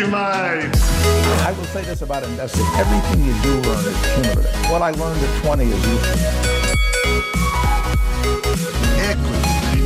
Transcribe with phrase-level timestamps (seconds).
[0.00, 0.72] Equity Mate.
[1.42, 2.64] I will say this about investing.
[2.76, 4.70] Everything you do learn is cumulative.
[4.70, 6.16] What I learned at 20 is useful.
[8.96, 9.84] Equity.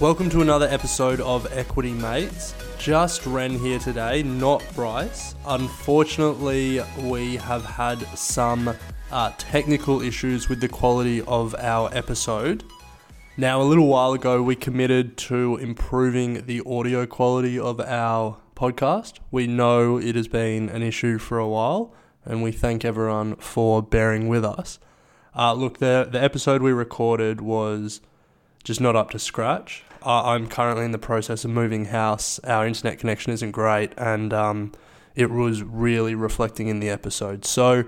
[0.00, 2.54] Welcome to another episode of Equity Mates.
[2.78, 5.34] Just Ren here today, not Bryce.
[5.44, 8.74] Unfortunately, we have had some
[9.12, 12.64] uh, technical issues with the quality of our episode.
[13.38, 19.18] Now, a little while ago, we committed to improving the audio quality of our podcast.
[19.30, 21.92] We know it has been an issue for a while,
[22.24, 24.78] and we thank everyone for bearing with us.
[25.36, 28.00] Uh, look, the, the episode we recorded was
[28.64, 29.84] just not up to scratch.
[30.02, 32.38] Uh, I'm currently in the process of moving house.
[32.38, 34.72] Our internet connection isn't great, and um,
[35.14, 37.44] it was really reflecting in the episode.
[37.44, 37.84] So,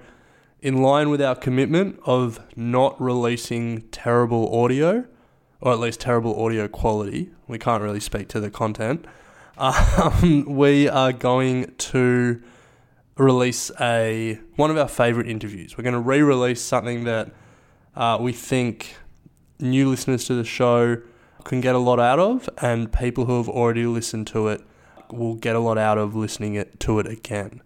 [0.61, 5.07] in line with our commitment of not releasing terrible audio,
[5.61, 7.31] or at least terrible audio quality.
[7.47, 9.05] We can't really speak to the content.
[9.61, 12.41] Um, we are going to
[13.17, 15.77] release a one of our favorite interviews.
[15.77, 17.33] We're going to re-release something that
[17.97, 18.95] uh, we think
[19.59, 20.99] new listeners to the show
[21.43, 24.63] can get a lot out of, and people who have already listened to it
[25.11, 27.63] will get a lot out of listening it, to it again.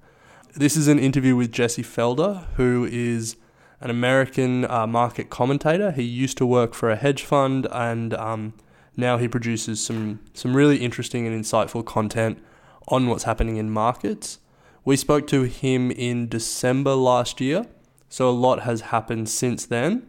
[0.55, 3.37] This is an interview with Jesse Felder, who is
[3.83, 5.91] an American uh, market commentator.
[5.91, 8.55] He used to work for a hedge fund, and um,
[8.97, 12.39] now he produces some some really interesting and insightful content
[12.89, 14.39] on what's happening in markets.
[14.85, 17.67] We spoke to him in December last year,
[18.09, 20.07] so a lot has happened since then.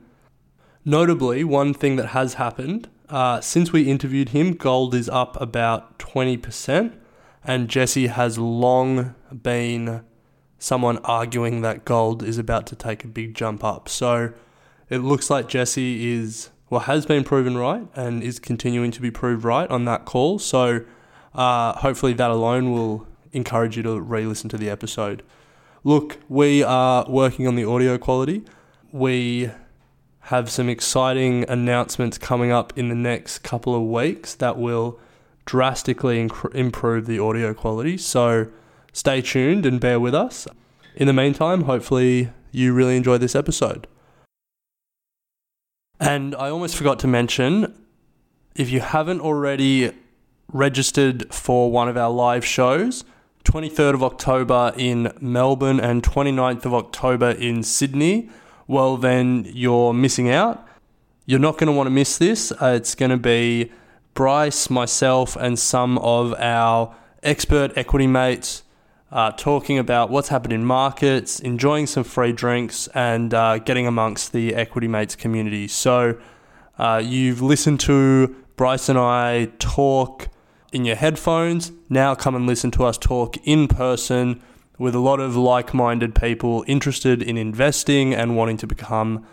[0.85, 5.99] Notably, one thing that has happened uh, since we interviewed him, gold is up about
[5.99, 6.93] 20%,
[7.43, 10.03] and Jesse has long been
[10.63, 13.89] someone arguing that gold is about to take a big jump up.
[13.89, 14.31] So
[14.89, 19.11] it looks like Jesse is, well, has been proven right and is continuing to be
[19.11, 20.39] proved right on that call.
[20.39, 20.85] So
[21.35, 25.21] uh, hopefully that alone will encourage you to re listen to the episode.
[25.83, 28.43] Look, we are working on the audio quality.
[28.93, 29.51] We
[30.27, 34.97] have some exciting announcements coming up in the next couple of weeks that will
[35.45, 37.97] drastically inc- improve the audio quality.
[37.97, 38.47] So,
[38.93, 40.47] stay tuned and bear with us.
[40.95, 43.87] In the meantime, hopefully you really enjoy this episode.
[45.99, 47.73] And I almost forgot to mention
[48.55, 49.91] if you haven't already
[50.51, 53.03] registered for one of our live shows,
[53.45, 58.29] 23rd of October in Melbourne and 29th of October in Sydney,
[58.67, 60.65] well, then you're missing out.
[61.25, 62.51] You're not going to want to miss this.
[62.51, 63.71] Uh, it's going to be
[64.13, 68.62] Bryce, myself, and some of our expert equity mates
[69.13, 74.33] uh, talking about what's happened in markets, enjoying some free drinks, and uh, getting amongst
[74.33, 75.67] the Equity Mates community.
[75.67, 76.17] So,
[76.79, 80.29] uh, you've listened to Bryce and I talk
[80.71, 81.71] in your headphones.
[81.89, 84.41] Now, come and listen to us talk in person
[84.79, 89.27] with a lot of like minded people interested in investing and wanting to become.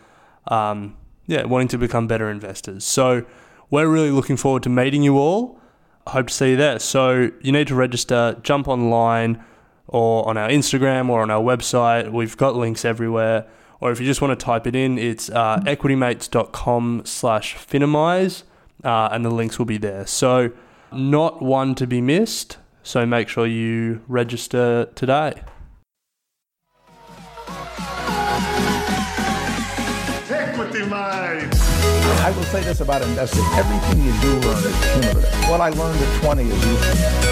[0.48, 2.84] Um, yeah, wanting to become better investors.
[2.84, 3.24] So,
[3.70, 5.58] we're really looking forward to meeting you all.
[6.06, 6.78] I hope to see you there.
[6.80, 9.42] So, you need to register, jump online,
[9.90, 12.10] or on our Instagram or on our website.
[12.10, 13.46] We've got links everywhere.
[13.80, 18.42] Or if you just want to type it in, it's uh, equitymates.com slash finimize,
[18.84, 20.06] uh, and the links will be there.
[20.06, 20.52] So,
[20.92, 22.58] not one to be missed.
[22.82, 25.42] So, make sure you register today.
[30.30, 31.48] Equity Mate.
[32.22, 33.44] I will say this about investing.
[33.54, 35.48] Everything you do learn is cumulative.
[35.48, 37.29] What I learned at 20 is useful.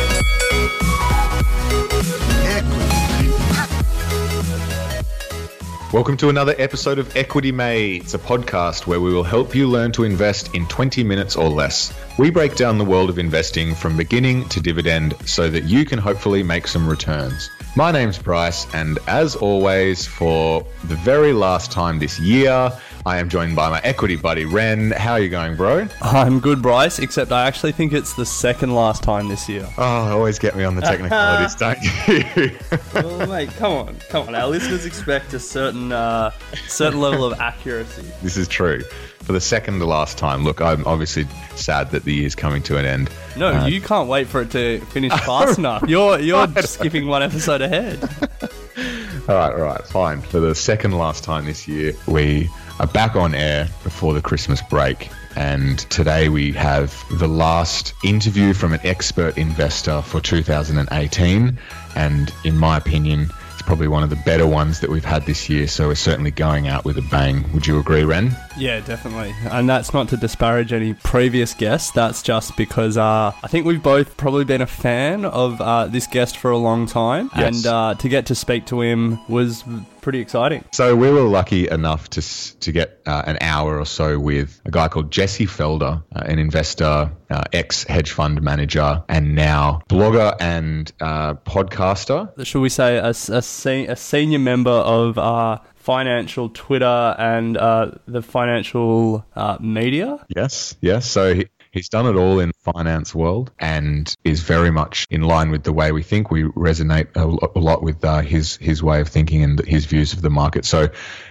[5.90, 9.90] Welcome to another episode of Equity Mates, a podcast where we will help you learn
[9.92, 11.98] to invest in 20 minutes or less.
[12.18, 15.98] We break down the world of investing from beginning to dividend so that you can
[15.98, 17.48] hopefully make some returns.
[17.76, 22.72] My name's Bryce, and as always, for the very last time this year,
[23.06, 24.90] I am joined by my equity buddy Ren.
[24.90, 25.86] How are you going, bro?
[26.02, 29.68] I'm good, Bryce, except I actually think it's the second last time this year.
[29.78, 32.56] Oh, always get me on the technicalities, don't you?
[32.94, 34.34] well, mate, come on, come on.
[34.34, 36.32] Our listeners expect a certain, uh,
[36.66, 38.06] certain level of accuracy.
[38.22, 38.82] this is true.
[39.28, 42.78] For the second to last time, look, I'm obviously sad that the year's coming to
[42.78, 43.10] an end.
[43.36, 45.84] No, Uh, you can't wait for it to finish fast enough.
[45.86, 48.02] You're you're skipping one episode ahead.
[49.28, 50.22] All right, all right, fine.
[50.22, 52.48] For the second last time this year, we
[52.80, 55.10] are back on air before the Christmas break.
[55.36, 61.58] And today we have the last interview from an expert investor for 2018.
[61.94, 63.30] And in my opinion,
[63.68, 65.68] probably one of the better ones that we've had this year.
[65.68, 67.44] So we're certainly going out with a bang.
[67.52, 68.34] Would you agree, Ren?
[68.56, 69.34] Yeah, definitely.
[69.50, 71.90] And that's not to disparage any previous guests.
[71.90, 76.06] That's just because uh, I think we've both probably been a fan of uh, this
[76.06, 77.30] guest for a long time.
[77.36, 77.56] Yes.
[77.56, 79.64] And uh, to get to speak to him was
[80.08, 80.64] pretty exciting.
[80.72, 82.22] So we were lucky enough to
[82.60, 86.38] to get uh, an hour or so with a guy called Jesse Felder, uh, an
[86.38, 92.32] investor, uh, ex hedge fund manager, and now blogger and uh, podcaster.
[92.42, 97.90] Should we say a, a se- a senior member of uh, financial Twitter and uh,
[98.06, 100.24] the financial uh, media?
[100.34, 101.04] Yes, yes.
[101.04, 105.50] So he, he's done it all in finance world and is very much in line
[105.50, 106.30] with the way we think.
[106.30, 110.22] We resonate a, lot with uh, his his way of thinking and his views of
[110.22, 110.64] the market.
[110.64, 110.88] So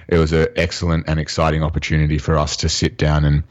[0.08, 3.44] it was an excellent and exciting opportunity for us to sit down and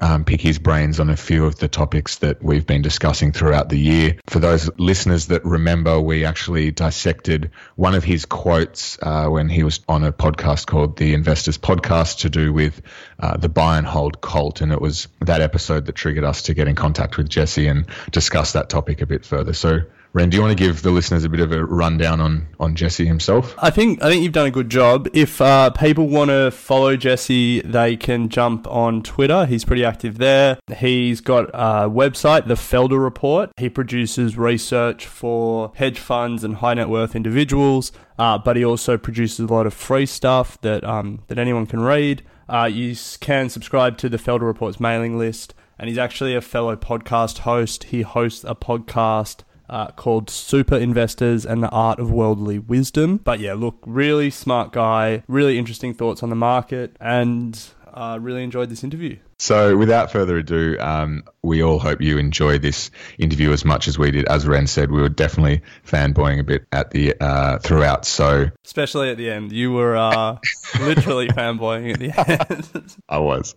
[0.00, 3.68] um, pick his brains on a few of the topics that we've been discussing throughout
[3.68, 4.16] the year.
[4.26, 9.62] For those listeners that remember, we actually dissected one of his quotes uh, when he
[9.62, 12.82] was on a podcast called the Investors Podcast to do with
[13.18, 14.60] uh, the buy and hold cult.
[14.60, 17.86] And it was that episode that triggered us to get in contact with Jesse and
[18.10, 19.52] discuss that topic a bit further.
[19.52, 19.80] So,
[20.12, 22.74] Ren, do you want to give the listeners a bit of a rundown on, on
[22.74, 23.54] Jesse himself?
[23.58, 25.08] I think I think you've done a good job.
[25.12, 29.46] If uh, people want to follow Jesse, they can jump on Twitter.
[29.46, 30.58] He's pretty active there.
[30.78, 33.52] He's got a website, the Felder Report.
[33.56, 38.98] He produces research for hedge funds and high net worth individuals, uh, but he also
[38.98, 42.24] produces a lot of free stuff that um, that anyone can read.
[42.48, 46.74] Uh, you can subscribe to the Felder Report's mailing list, and he's actually a fellow
[46.74, 47.84] podcast host.
[47.84, 53.18] He hosts a podcast uh, called Super Investors and the Art of Worldly Wisdom.
[53.18, 57.58] But yeah, look, really smart guy, really interesting thoughts on the market, and
[57.94, 59.16] uh, really enjoyed this interview.
[59.38, 63.98] So, without further ado, um, we all hope you enjoy this interview as much as
[63.98, 64.28] we did.
[64.28, 68.04] As Ren said, we were definitely fanboying a bit at the uh, throughout.
[68.04, 69.50] So, Especially at the end.
[69.52, 70.36] You were uh,
[70.80, 72.96] literally fanboying at the end.
[73.08, 73.54] I was.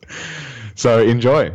[0.76, 1.54] So, enjoy.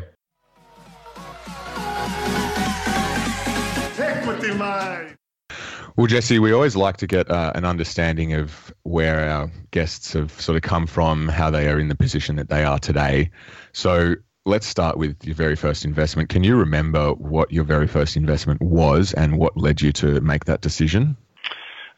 [5.97, 10.31] Well, Jesse, we always like to get uh, an understanding of where our guests have
[10.41, 13.31] sort of come from, how they are in the position that they are today.
[13.73, 14.15] So
[14.47, 16.29] let's start with your very first investment.
[16.29, 20.45] Can you remember what your very first investment was and what led you to make
[20.45, 21.17] that decision?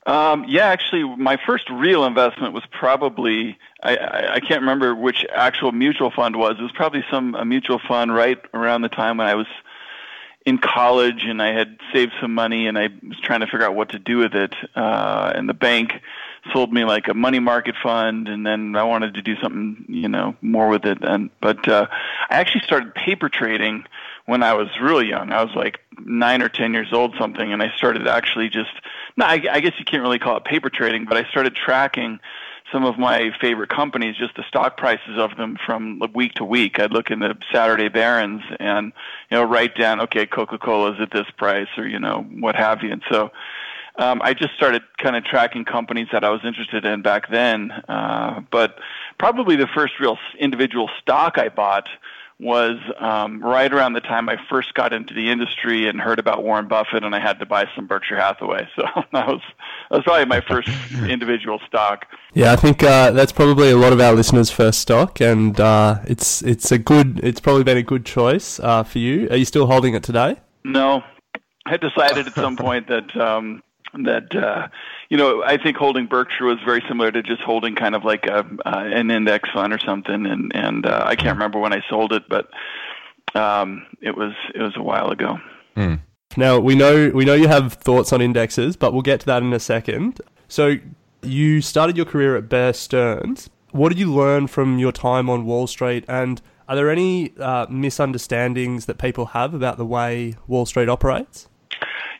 [0.06, 5.26] Um, yeah, actually, my first real investment was probably I, I, I can't remember which
[5.32, 6.56] actual mutual fund was.
[6.58, 9.46] It was probably some a mutual fund right around the time when I was
[10.46, 13.74] in college and I had saved some money and I was trying to figure out
[13.74, 14.54] what to do with it.
[14.74, 15.92] Uh, and the bank
[16.52, 20.08] sold me like a money market fund, and then I wanted to do something, you
[20.08, 20.98] know, more with it.
[21.02, 21.86] And but uh,
[22.30, 23.84] I actually started paper trading
[24.26, 25.32] when I was really young.
[25.32, 28.70] I was like nine or ten years old, something, and I started actually just.
[29.16, 32.20] No, I, I guess you can't really call it paper trading, but I started tracking
[32.72, 36.78] some of my favorite companies, just the stock prices of them from week to week.
[36.78, 38.92] I'd look in the Saturday Barron's and
[39.30, 42.82] you know write down, okay, Coca-Cola is at this price, or you know what have
[42.82, 42.92] you.
[42.92, 43.30] And so
[43.96, 47.70] um, I just started kind of tracking companies that I was interested in back then.
[47.70, 48.78] Uh, but
[49.18, 51.88] probably the first real individual stock I bought
[52.40, 56.42] was um, right around the time I first got into the industry and heard about
[56.42, 58.66] Warren Buffett, and I had to buy some Berkshire Hathaway.
[58.74, 58.82] So
[59.12, 59.42] that was
[59.90, 60.68] that was probably my first
[61.08, 62.06] individual stock.
[62.32, 65.98] Yeah, I think uh, that's probably a lot of our listeners' first stock, and uh,
[66.06, 67.20] it's it's a good.
[67.22, 69.28] It's probably been a good choice uh, for you.
[69.30, 70.36] Are you still holding it today?
[70.64, 71.02] No,
[71.66, 73.62] I decided at some point that um,
[74.04, 74.68] that uh,
[75.10, 78.26] you know I think holding Berkshire was very similar to just holding kind of like
[78.26, 81.82] a uh, an index fund or something, and and uh, I can't remember when I
[81.90, 82.48] sold it, but
[83.34, 85.38] um, it was it was a while ago.
[86.36, 89.42] Now we know we know you have thoughts on indexes, but we'll get to that
[89.42, 90.20] in a second.
[90.48, 90.76] So
[91.22, 93.50] you started your career at Bear Stearns.
[93.72, 97.66] What did you learn from your time on Wall Street, and are there any uh,
[97.68, 101.48] misunderstandings that people have about the way Wall Street operates?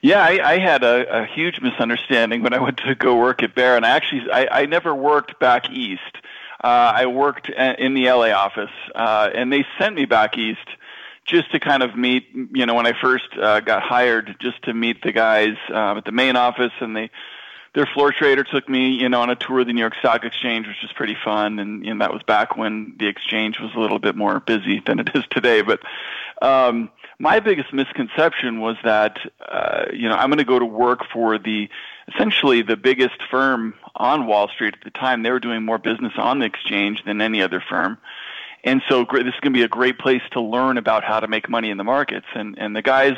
[0.02, 3.54] Yeah, I, I had a, a huge misunderstanding when I went to go work at
[3.54, 6.16] Bear, and I actually I, I never worked back east.
[6.62, 10.66] Uh, I worked a- in the LA office, uh, and they sent me back east
[11.26, 12.28] just to kind of meet.
[12.32, 16.04] You know, when I first uh, got hired, just to meet the guys uh, at
[16.04, 17.10] the main office, and they
[17.74, 20.24] their floor trader took me, you know, on a tour of the New York Stock
[20.24, 23.70] Exchange, which was pretty fun, and you know, that was back when the exchange was
[23.76, 25.62] a little bit more busy than it is today.
[25.62, 25.80] But
[26.42, 31.00] um, my biggest misconception was that uh, you know I'm going to go to work
[31.12, 31.68] for the
[32.12, 35.22] essentially the biggest firm on Wall Street at the time.
[35.22, 37.98] They were doing more business on the exchange than any other firm.
[38.64, 41.28] And so this is going to be a great place to learn about how to
[41.28, 42.26] make money in the markets.
[42.34, 43.14] And, and the guys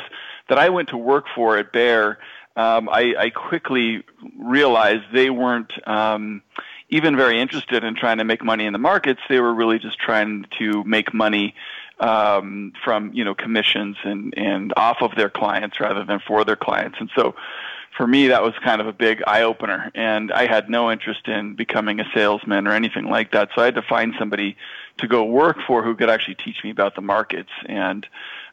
[0.47, 2.19] that I went to work for at Bear,
[2.55, 4.03] um, I, I quickly
[4.37, 6.43] realized they weren't um,
[6.89, 9.19] even very interested in trying to make money in the markets.
[9.27, 11.55] They were really just trying to make money
[11.99, 16.55] um, from you know commissions and and off of their clients rather than for their
[16.55, 16.97] clients.
[16.99, 17.35] And so,
[17.97, 19.91] for me, that was kind of a big eye opener.
[19.95, 23.49] And I had no interest in becoming a salesman or anything like that.
[23.55, 24.57] So I had to find somebody
[24.97, 28.05] to go work for who could actually teach me about the markets and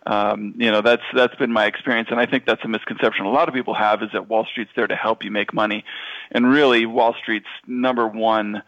[0.06, 3.30] um, you know that's that's been my experience, and I think that's a misconception a
[3.30, 5.84] lot of people have is that Wall Street's there to help you make money,
[6.30, 8.62] and really Wall Street's number one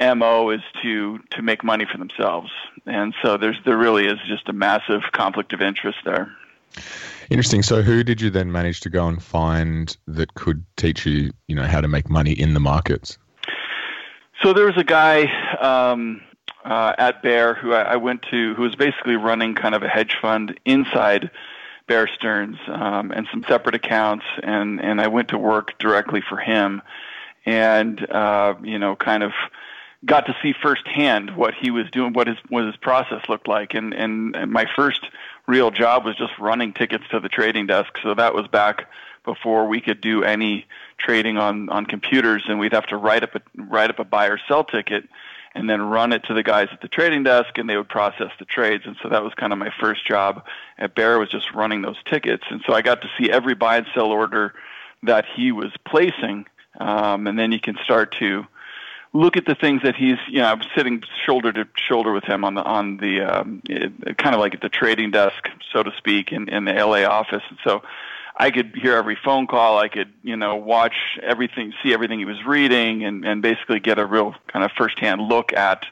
[0.00, 2.50] mo is to to make money for themselves,
[2.86, 6.32] and so there's there really is just a massive conflict of interest there.
[7.30, 7.62] Interesting.
[7.62, 11.54] So, who did you then manage to go and find that could teach you, you
[11.54, 13.18] know, how to make money in the markets?
[14.42, 15.24] So there was a guy.
[15.60, 16.22] Um,
[16.64, 19.88] uh, at Bear, who I, I went to, who was basically running kind of a
[19.88, 21.30] hedge fund inside
[21.86, 26.36] Bear Stearns um, and some separate accounts, and and I went to work directly for
[26.36, 26.82] him,
[27.46, 29.32] and uh, you know, kind of
[30.04, 33.74] got to see firsthand what he was doing, what his what his process looked like,
[33.74, 35.00] and and, and my first
[35.46, 37.90] real job was just running tickets to the trading desk.
[38.02, 38.90] So that was back
[39.24, 40.66] before we could do any
[40.98, 44.26] trading on on computers, and we'd have to write up a write up a buy
[44.26, 45.08] or sell ticket
[45.54, 48.30] and then run it to the guys at the trading desk and they would process
[48.38, 48.84] the trades.
[48.86, 50.44] And so that was kind of my first job
[50.78, 52.44] at bear was just running those tickets.
[52.50, 54.54] And so i got to see every buy and sell order
[55.02, 56.46] that he was placing.
[56.78, 58.46] Um, and then you can start to
[59.12, 62.44] look at the things that he's you know i'm sitting shoulder to shoulder with him
[62.44, 65.90] on the on the um, it, kind of like at the trading desk so to
[65.96, 67.82] speak in, in the la office and so
[68.40, 69.78] I could hear every phone call.
[69.78, 73.98] I could, you know, watch everything, see everything he was reading, and, and basically get
[73.98, 75.84] a real kind of firsthand look at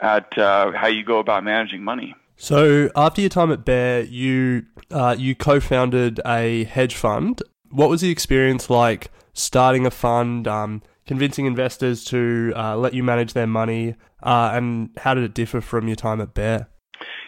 [0.00, 2.14] at uh, how you go about managing money.
[2.36, 7.42] So after your time at Bear, you uh, you co-founded a hedge fund.
[7.70, 13.02] What was the experience like starting a fund, um, convincing investors to uh, let you
[13.02, 16.68] manage their money, uh, and how did it differ from your time at Bear?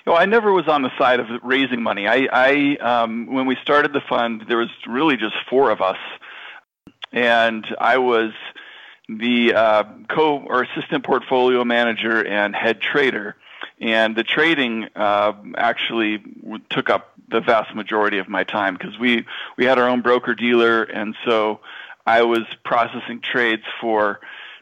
[0.06, 2.06] You know, I never was on the side of raising money.
[2.06, 5.96] I, I um, when we started the fund, there was really just four of us,
[7.10, 8.30] and I was
[9.08, 13.34] the uh, co or assistant portfolio manager and head trader.
[13.80, 16.22] And the trading uh, actually
[16.70, 19.26] took up the vast majority of my time because we
[19.58, 21.58] we had our own broker dealer, and so
[22.06, 24.20] I was processing trades for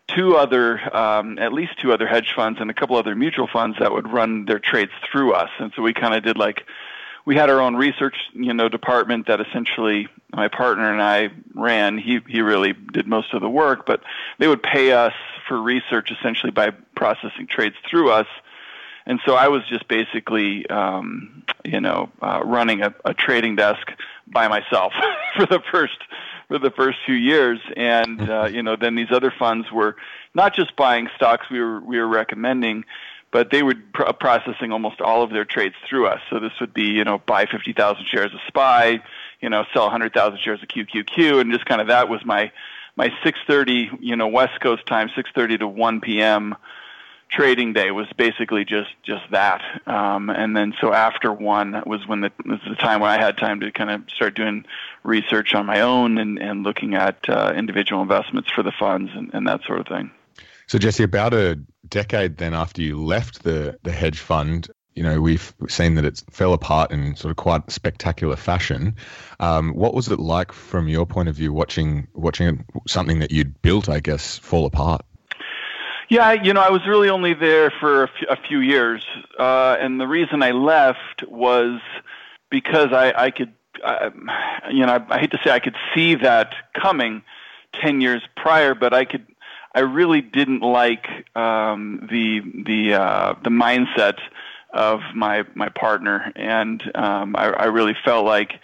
[0.08, 3.78] two other, um, at least two other hedge funds and a couple other mutual funds
[3.78, 5.50] that would run their trades through us.
[5.58, 6.64] And so we kind of did like,
[7.24, 11.98] we had our own research, you know, department that essentially my partner and I ran.
[11.98, 14.02] He he really did most of the work, but
[14.38, 15.12] they would pay us
[15.46, 18.26] for research essentially by processing trades through us.
[19.06, 23.92] And so I was just basically, um, you know, uh, running a, a trading desk
[24.26, 24.92] by myself
[25.36, 25.98] for the first
[26.50, 29.96] for the first few years, and uh, you know, then these other funds were
[30.34, 32.84] not just buying stocks we were we were recommending,
[33.30, 36.20] but they were pr- processing almost all of their trades through us.
[36.28, 39.00] So this would be you know buy fifty thousand shares of SPY,
[39.40, 42.50] you know, sell hundred thousand shares of QQQ, and just kind of that was my
[42.96, 46.56] my 6:30 you know West Coast time, 6:30 to 1 p.m
[47.30, 49.62] trading day was basically just just that.
[49.86, 53.38] Um, and then so after one was when the was the time when I had
[53.38, 54.64] time to kind of start doing
[55.02, 59.30] research on my own and, and looking at uh, individual investments for the funds and,
[59.32, 60.10] and that sort of thing.
[60.66, 61.58] So Jesse, about a
[61.88, 66.22] decade then after you left the the hedge fund, you know we've seen that it
[66.30, 68.96] fell apart in sort of quite spectacular fashion.
[69.38, 73.62] Um, what was it like from your point of view, watching watching something that you'd
[73.62, 75.02] built, I guess, fall apart?
[76.10, 79.06] Yeah, you know, I was really only there for a, f- a few years,
[79.38, 81.80] uh, and the reason I left was
[82.50, 83.52] because I, I could,
[83.82, 84.10] uh,
[84.72, 87.22] you know, I, I hate to say I could see that coming
[87.80, 89.24] ten years prior, but I could,
[89.72, 94.18] I really didn't like um, the the uh, the mindset
[94.74, 98.54] of my my partner, and um, I, I really felt like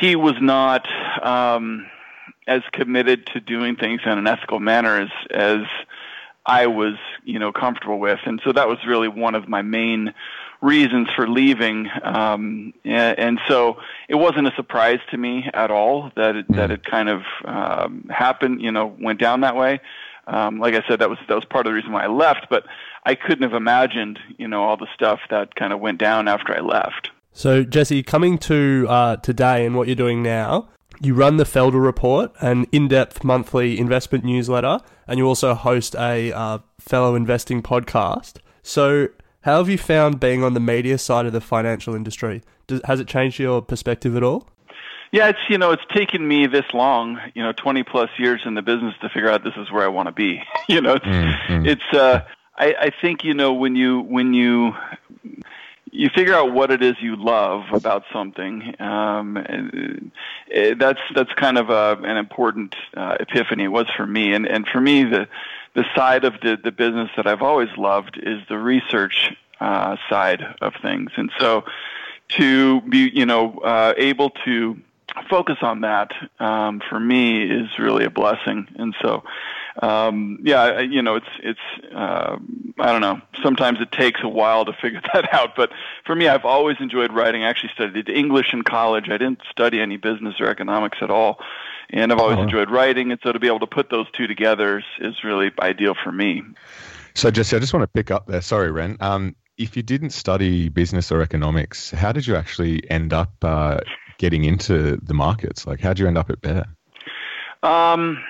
[0.00, 0.86] he was not
[1.20, 1.86] um,
[2.46, 5.62] as committed to doing things in an ethical manner as as
[6.48, 8.20] I was, you know, comfortable with.
[8.24, 10.14] And so that was really one of my main
[10.62, 11.88] reasons for leaving.
[12.02, 13.76] Um, and, and so
[14.08, 18.08] it wasn't a surprise to me at all that it, that it kind of um,
[18.10, 19.80] happened, you know, went down that way.
[20.26, 22.48] Um, like I said, that was that was part of the reason why I left.
[22.50, 22.64] But
[23.04, 26.54] I couldn't have imagined, you know, all the stuff that kind of went down after
[26.54, 27.10] I left.
[27.32, 30.68] So Jesse, coming to uh, today and what you're doing now,
[31.00, 35.94] you run the Felder Report, an in depth monthly investment newsletter, and you also host
[35.94, 38.38] a uh, fellow investing podcast.
[38.62, 39.08] So,
[39.42, 42.42] how have you found being on the media side of the financial industry?
[42.66, 44.48] Does, has it changed your perspective at all?
[45.10, 48.54] Yeah, it's you know it's taken me this long, you know, 20 plus years in
[48.54, 50.42] the business to figure out this is where I want to be.
[50.68, 51.66] you know, it's Mm-hmm.
[51.66, 52.20] it's uh,
[52.58, 54.72] I, I think you know when you when you
[55.92, 58.74] you figure out what it is you love about something.
[58.80, 63.64] Um, uh, that's that's kind of a, an important uh, epiphany.
[63.64, 65.28] It was for me, and and for me the
[65.74, 70.42] the side of the the business that I've always loved is the research uh, side
[70.60, 71.64] of things, and so
[72.36, 74.76] to be you know uh, able to
[75.30, 79.24] focus on that um, for me is really a blessing, and so
[79.82, 82.36] um, yeah, you know, it's it's uh,
[82.78, 83.20] I don't know.
[83.42, 85.70] Sometimes it takes a while to figure that out, but
[86.04, 87.44] for me, I've always enjoyed writing.
[87.44, 89.04] I actually studied English in college.
[89.08, 91.38] I didn't study any business or economics at all,
[91.90, 92.42] and I've always Oh.
[92.42, 93.10] enjoyed writing.
[93.12, 96.12] And so to be able to put those two together is, is really ideal for
[96.12, 96.42] me.
[97.14, 98.40] So, Jesse, I just want to pick up there.
[98.42, 98.96] Sorry, Ren.
[99.00, 103.78] Um, if you didn't study business or economics, how did you actually end up uh,
[104.18, 105.66] getting into the markets?
[105.66, 106.64] Like, how did you end up at Bear?
[107.64, 108.22] Um,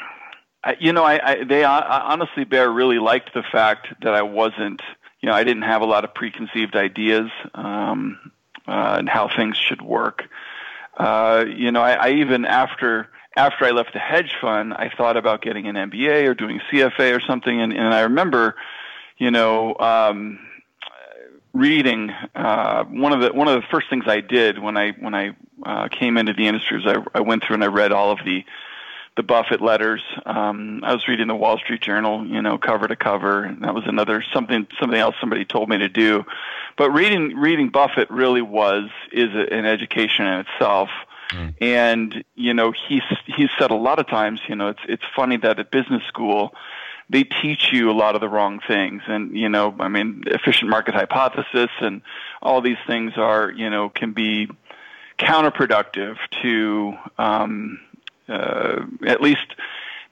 [0.78, 4.82] you know, I, I they I, honestly, Bear really liked the fact that I wasn't,
[5.20, 8.32] you know, I didn't have a lot of preconceived ideas um,
[8.66, 10.24] uh, and how things should work.
[10.96, 15.16] Uh, you know, I, I even after after I left the hedge fund, I thought
[15.16, 18.56] about getting an MBA or doing CFA or something, and, and I remember,
[19.18, 19.76] you know.
[19.78, 20.40] Um,
[21.54, 25.14] reading uh, one of the one of the first things I did when I when
[25.14, 25.34] I
[25.64, 28.18] uh, came into the industry was I, I went through and I read all of
[28.24, 28.44] the
[29.18, 30.00] the Buffett letters.
[30.24, 33.74] Um, I was reading the Wall Street Journal, you know, cover to cover, and that
[33.74, 36.24] was another something something else somebody told me to do.
[36.76, 40.88] But reading reading Buffett really was is a, an education in itself.
[41.60, 45.36] And you know, he's he's said a lot of times, you know, it's it's funny
[45.38, 46.54] that at business school
[47.10, 50.68] they teach you a lot of the wrong things and you know i mean efficient
[50.68, 52.02] market hypothesis and
[52.42, 54.46] all these things are you know can be
[55.18, 57.80] counterproductive to um,
[58.28, 59.54] uh, at least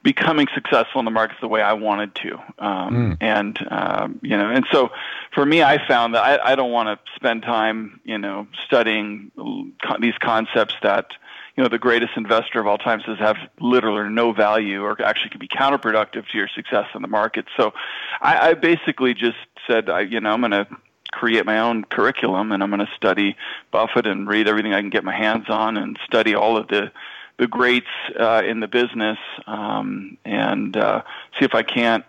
[0.03, 2.39] becoming successful in the markets the way I wanted to.
[2.59, 4.89] Um, And, um, you know, and so
[5.33, 9.31] for me, I found that I, I don't want to spend time, you know, studying
[9.35, 11.07] co- these concepts that,
[11.55, 15.01] you know, the greatest investor of all time says have little or no value or
[15.03, 17.45] actually can be counterproductive to your success in the market.
[17.57, 17.73] So
[18.21, 20.67] I, I basically just said, I, you know, I'm going to
[21.11, 23.35] create my own curriculum and I'm going to study
[23.71, 26.91] Buffett and read everything I can get my hands on and study all of the
[27.39, 27.87] the greats
[28.19, 31.01] uh, in the business um, and uh,
[31.39, 32.03] see if I can't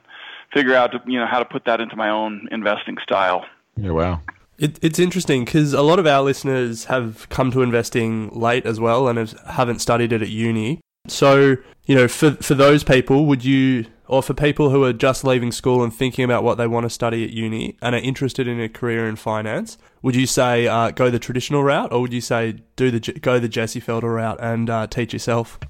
[0.52, 3.44] figure out you know how to put that into my own investing style.
[3.76, 4.22] Yeah, wow.
[4.58, 8.80] It, it's interesting because a lot of our listeners have come to investing late as
[8.80, 10.80] well and have, haven't studied it at uni.
[11.06, 15.22] So, you know, for for those people, would you, or for people who are just
[15.24, 18.48] leaving school and thinking about what they want to study at uni and are interested
[18.48, 22.12] in a career in finance, would you say uh, go the traditional route, or would
[22.12, 25.58] you say do the go the Jesse Felder route and uh, teach yourself?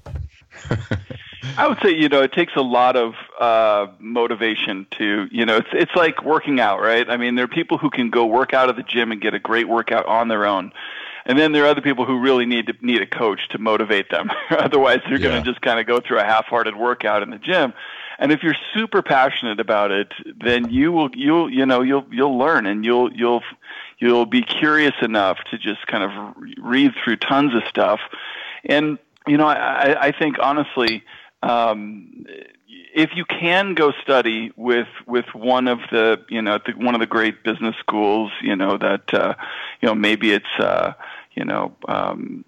[1.57, 5.57] I would say you know it takes a lot of uh, motivation to you know
[5.57, 7.09] it's it's like working out, right?
[7.09, 9.33] I mean, there are people who can go work out at the gym and get
[9.33, 10.71] a great workout on their own.
[11.25, 14.09] And then there are other people who really need to need a coach to motivate
[14.09, 14.31] them.
[14.49, 15.29] Otherwise, they're Yeah.
[15.29, 17.73] going to just kind of go through a half-hearted workout in the gym.
[18.21, 20.11] And if you're super passionate about it,
[20.43, 23.41] then you will you'll you know you'll you'll learn and you'll you'll
[23.97, 28.01] you'll be curious enough to just kind of read through tons of stuff.
[28.65, 31.03] And you know, I, I- think honestly,
[31.43, 32.25] um,
[32.93, 36.99] if you can go study with with one of the you know the, one of
[36.99, 39.33] the great business schools, you know that uh,
[39.81, 40.91] you know maybe it's uh,
[41.35, 41.73] you know.
[41.87, 42.43] Um,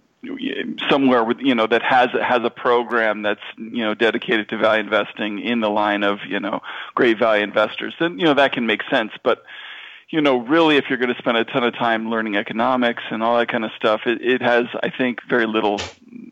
[0.90, 4.84] somewhere with you know that has has a program that's you know dedicated to value
[4.84, 6.62] investing in the line of you know
[6.94, 9.12] great value investors then you know that can make sense.
[9.24, 9.44] But
[10.10, 13.24] you know really if you're going to spend a ton of time learning economics and
[13.24, 15.80] all that kind of stuff it, it has i think very little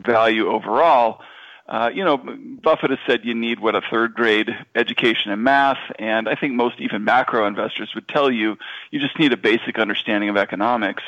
[0.06, 1.22] value overall.
[1.68, 5.78] Uh, you know, Buffett has said you need what a third grade education in math,
[6.00, 8.58] and I think most even macro investors would tell you
[8.90, 11.04] you just need a basic understanding of economics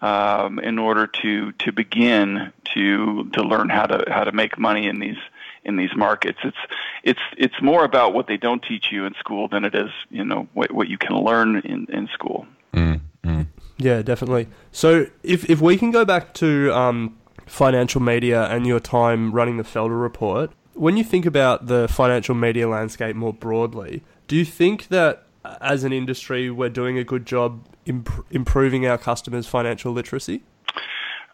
[0.00, 4.86] um, in order to to begin to to learn how to how to make money
[4.86, 5.18] in these
[5.64, 6.38] in these markets.
[6.44, 6.56] It's
[7.02, 10.24] it's it's more about what they don't teach you in school than it is you
[10.24, 12.46] know what what you can learn in in school.
[12.72, 13.46] Mm, mm.
[13.76, 14.48] Yeah, definitely.
[14.72, 19.56] So if if we can go back to um, financial media and your time running
[19.56, 24.44] the Felder report, when you think about the financial media landscape more broadly, do you
[24.44, 25.24] think that
[25.60, 30.42] as an industry we're doing a good job imp- improving our customers' financial literacy?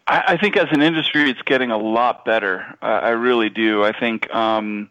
[0.07, 2.75] I, I think as an industry, it's getting a lot better.
[2.81, 3.83] I, I really do.
[3.83, 4.89] I think, um,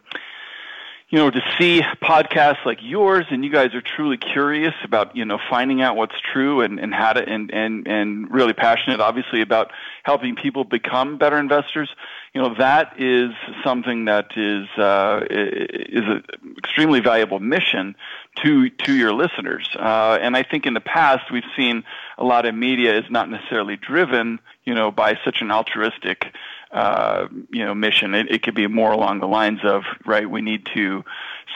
[1.11, 5.25] you know, to see podcasts like yours, and you guys are truly curious about, you
[5.25, 9.41] know, finding out what's true and, and how to, and, and, and really passionate, obviously,
[9.41, 9.71] about
[10.03, 11.89] helping people become better investors.
[12.33, 13.31] You know, that is
[13.63, 16.25] something that is, uh, is an
[16.59, 17.95] extremely valuable mission
[18.43, 19.69] to, to your listeners.
[19.79, 21.85] Uh, and I think in the past, we've seen
[22.19, 26.35] a lot of media is not necessarily driven, you know, by such an altruistic,
[26.73, 28.15] uh, you know, mission.
[28.15, 31.05] It, it could be more along the lines of, right, we need to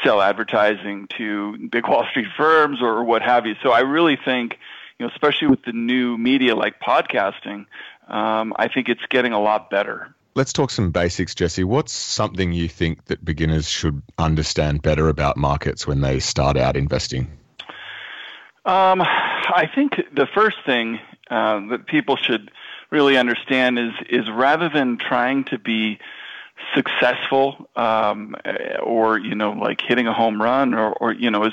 [0.04, 3.54] sell advertising to big Wall Street firms or what have you.
[3.62, 4.58] So I really think,
[4.98, 7.66] you know, especially with the new media like podcasting,
[8.08, 10.14] um, I think it's getting a lot better.
[10.38, 11.64] Let's talk some basics, Jesse.
[11.64, 16.76] What's something you think that beginners should understand better about markets when they start out
[16.76, 17.24] investing?
[18.64, 22.52] Um, I think the first thing uh, that people should
[22.90, 25.98] really understand is is rather than trying to be
[26.72, 28.36] successful um,
[28.80, 31.52] or you know like hitting a home run or, or you know is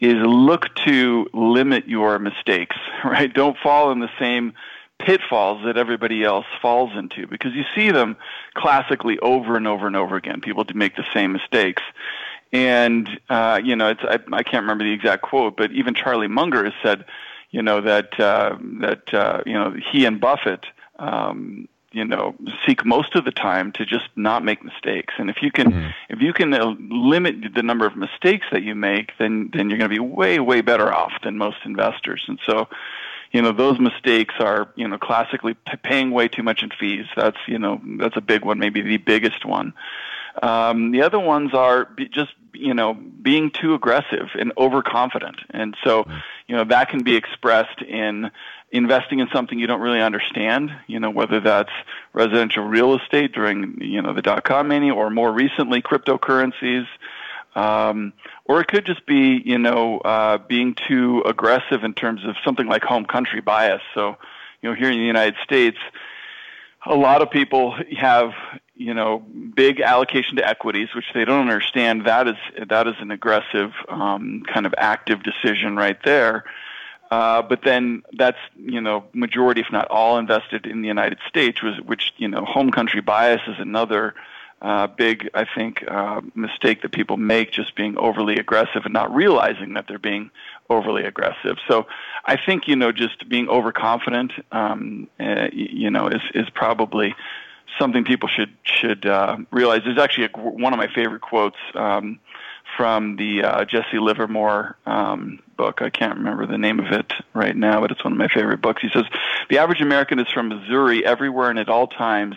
[0.00, 4.52] is look to limit your mistakes right don't fall in the same
[4.98, 8.16] pitfalls that everybody else falls into because you see them
[8.54, 10.40] classically over and over and over again.
[10.40, 11.82] People to make the same mistakes.
[12.52, 16.28] And uh, you know it's I, I can't remember the exact quote but even charlie
[16.28, 17.04] munger has said
[17.54, 20.66] you know that uh, that uh, you know he and Buffett
[20.98, 22.34] um, you know
[22.66, 25.14] seek most of the time to just not make mistakes.
[25.18, 25.90] And if you can mm-hmm.
[26.08, 29.78] if you can uh, limit the number of mistakes that you make then then you're
[29.78, 32.24] going to be way way better off than most investors.
[32.26, 32.68] And so
[33.34, 37.04] you know those mistakes are you know classically p- paying way too much in fees
[37.14, 39.74] that's you know that's a big one maybe the biggest one
[40.42, 45.76] um, the other ones are be just you know being too aggressive and overconfident, and
[45.84, 46.22] so mm.
[46.48, 48.30] you know that can be expressed in
[48.72, 50.74] investing in something you don't really understand.
[50.86, 51.72] You know whether that's
[52.12, 56.86] residential real estate during you know the dot com mania, or more recently cryptocurrencies.
[57.54, 58.12] Um,
[58.46, 62.66] or it could just be, you know, uh, being too aggressive in terms of something
[62.66, 63.82] like home country bias.
[63.94, 64.16] So,
[64.60, 65.78] you know, here in the United States,
[66.86, 68.32] a lot of people have
[68.76, 69.18] you know
[69.54, 72.06] big allocation to equities, which they don't understand.
[72.06, 72.36] That is
[72.68, 76.44] that is an aggressive um, kind of active decision right there.
[77.10, 81.62] Uh, but then that's you know majority, if not all, invested in the United States,
[81.62, 84.14] was which you know home country bias is another
[84.64, 89.14] uh, big, I think, uh, mistake that people make, just being overly aggressive and not
[89.14, 90.30] realizing that they're being
[90.70, 91.58] overly aggressive.
[91.68, 91.86] So
[92.24, 97.14] I think you know just being overconfident, um, uh, you know, is is probably
[97.78, 99.82] something people should should uh, realize.
[99.84, 102.18] There's actually a, one of my favorite quotes um,
[102.74, 105.82] from the uh, Jesse Livermore um, book.
[105.82, 108.62] I can't remember the name of it right now, but it's one of my favorite
[108.62, 108.80] books.
[108.80, 109.04] He says,
[109.50, 112.36] "The average American is from Missouri, everywhere and at all times."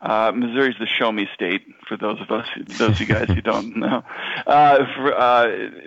[0.00, 3.40] Uh, Missouri's the show me state for those of us, those of you guys who
[3.40, 4.02] don't know.
[4.46, 5.46] Uh, for, uh,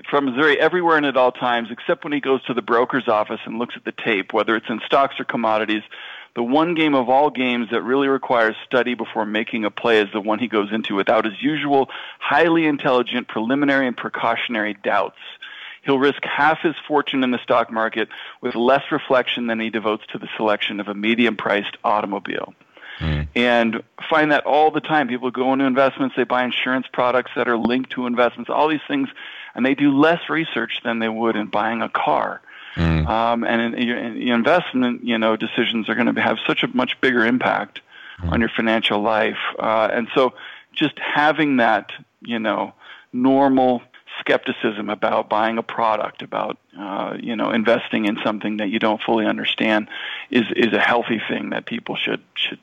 [0.10, 3.39] from Missouri, everywhere and at all times, except when he goes to the broker's office
[3.46, 5.84] and looks at the tape, whether it's in stocks or commodities.
[6.36, 10.08] The one game of all games that really requires study before making a play is
[10.13, 11.89] the one he goes into without his usual
[12.20, 15.17] highly intelligent preliminary and precautionary doubts.
[15.84, 18.10] He'll risk half his fortune in the stock market
[18.41, 22.54] with less reflection than he devotes to the selection of a medium priced automobile.
[22.99, 23.27] Mm.
[23.36, 25.07] And find that all the time.
[25.07, 28.79] People go into investments, they buy insurance products that are linked to investments, all these
[28.88, 29.10] things,
[29.55, 32.41] and they do less research than they would in buying a car.
[32.75, 33.07] Mm.
[33.07, 36.67] Um, and in, your, in, investment, you know, decisions are going to have such a
[36.67, 37.81] much bigger impact
[38.19, 38.31] mm.
[38.31, 39.38] on your financial life.
[39.57, 40.33] Uh, and so,
[40.73, 42.73] just having that, you know,
[43.12, 43.81] normal
[44.19, 49.01] skepticism about buying a product, about uh, you know investing in something that you don't
[49.01, 49.88] fully understand,
[50.29, 52.60] is is a healthy thing that people should should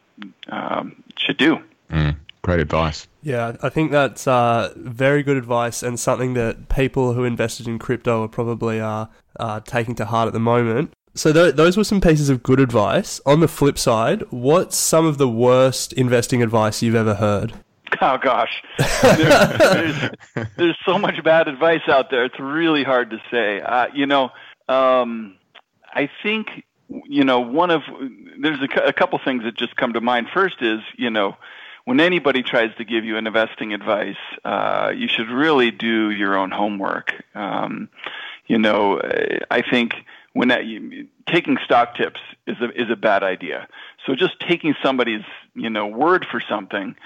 [0.49, 1.59] um, should do.
[1.91, 3.07] Mm, great advice.
[3.23, 7.79] Yeah, I think that's uh, very good advice and something that people who invested in
[7.79, 9.07] crypto are probably uh,
[9.39, 10.93] uh, taking to heart at the moment.
[11.15, 13.21] So th- those were some pieces of good advice.
[13.25, 17.55] On the flip side, what's some of the worst investing advice you've ever heard?
[18.01, 18.63] Oh gosh,
[19.03, 22.25] there's, there's, there's, so much bad advice out there.
[22.25, 23.61] It's really hard to say.
[23.61, 24.31] Uh, you know,
[24.69, 25.37] um,
[25.93, 26.65] I think
[27.07, 27.83] you know one of
[28.41, 30.29] there's a, a couple things that just come to mind.
[30.33, 31.37] First is you know
[31.85, 36.37] when anybody tries to give you an investing advice, uh, you should really do your
[36.37, 37.13] own homework.
[37.35, 37.89] Um,
[38.47, 39.01] you know,
[39.51, 39.95] I think
[40.33, 43.69] when that, you, taking stock tips is a is a bad idea.
[44.07, 46.97] So just taking somebody's you know word for something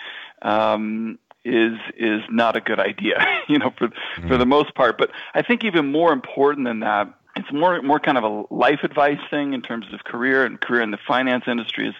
[0.42, 3.24] um, is is not a good idea.
[3.48, 4.28] you know, for mm-hmm.
[4.28, 4.98] for the most part.
[4.98, 8.80] But I think even more important than that, it's more more kind of a life
[8.82, 11.94] advice thing in terms of career and career in the finance industry is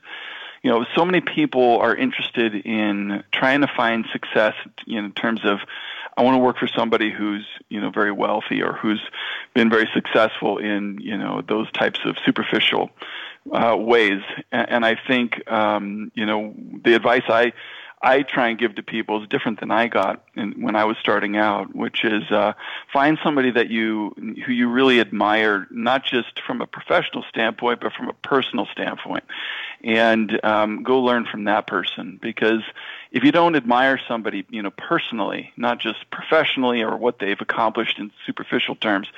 [0.63, 4.55] you know, so many people are interested in trying to find success
[4.87, 5.61] in terms of
[6.17, 9.01] I want to work for somebody who's you know very wealthy or who's
[9.55, 12.91] been very successful in you know those types of superficial
[13.53, 14.21] uh, ways.
[14.51, 17.53] And, and I think um, you know the advice I
[18.01, 20.97] I try and give to people is different than I got in, when I was
[20.99, 22.53] starting out, which is uh,
[22.93, 27.93] find somebody that you who you really admire, not just from a professional standpoint, but
[27.93, 29.25] from a personal standpoint,
[29.83, 32.19] and um, go learn from that person.
[32.23, 32.63] Because
[33.11, 37.99] if you don't admire somebody, you know, personally, not just professionally or what they've accomplished
[37.99, 39.09] in superficial terms,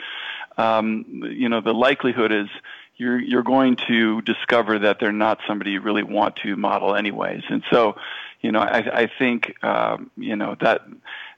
[0.56, 2.48] um, you know, the likelihood is
[2.96, 7.42] you're you're going to discover that they're not somebody you really want to model anyways.
[7.48, 7.96] And so,
[8.40, 10.83] you know, I, I think um, you know that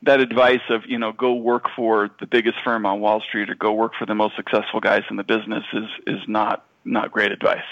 [0.03, 3.55] that advice of you know go work for the biggest firm on Wall Street or
[3.55, 7.33] go work for the most successful guys in the business is is not not great
[7.33, 7.61] advice.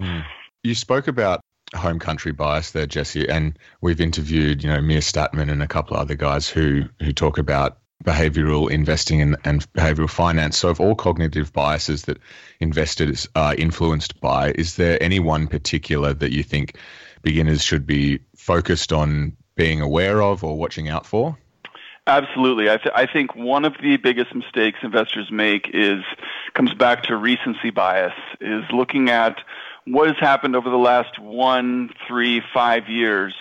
[0.00, 0.24] Mm.
[0.64, 1.40] You spoke about
[1.72, 5.94] home country bias there, Jesse, and we've interviewed you know Meir Statman and a couple
[5.96, 10.58] of other guys who who talk about behavioral investing and, and behavioral finance.
[10.58, 12.18] So, of all cognitive biases that
[12.60, 16.76] investors are influenced by, is there any one particular that you think
[17.24, 21.36] beginners should be focused on being aware of or watching out for?
[22.06, 22.68] Absolutely.
[22.70, 26.02] I, th- I think one of the biggest mistakes investors make is
[26.52, 29.38] comes back to recency bias, is looking at
[29.86, 33.34] what has happened over the last one, three, five years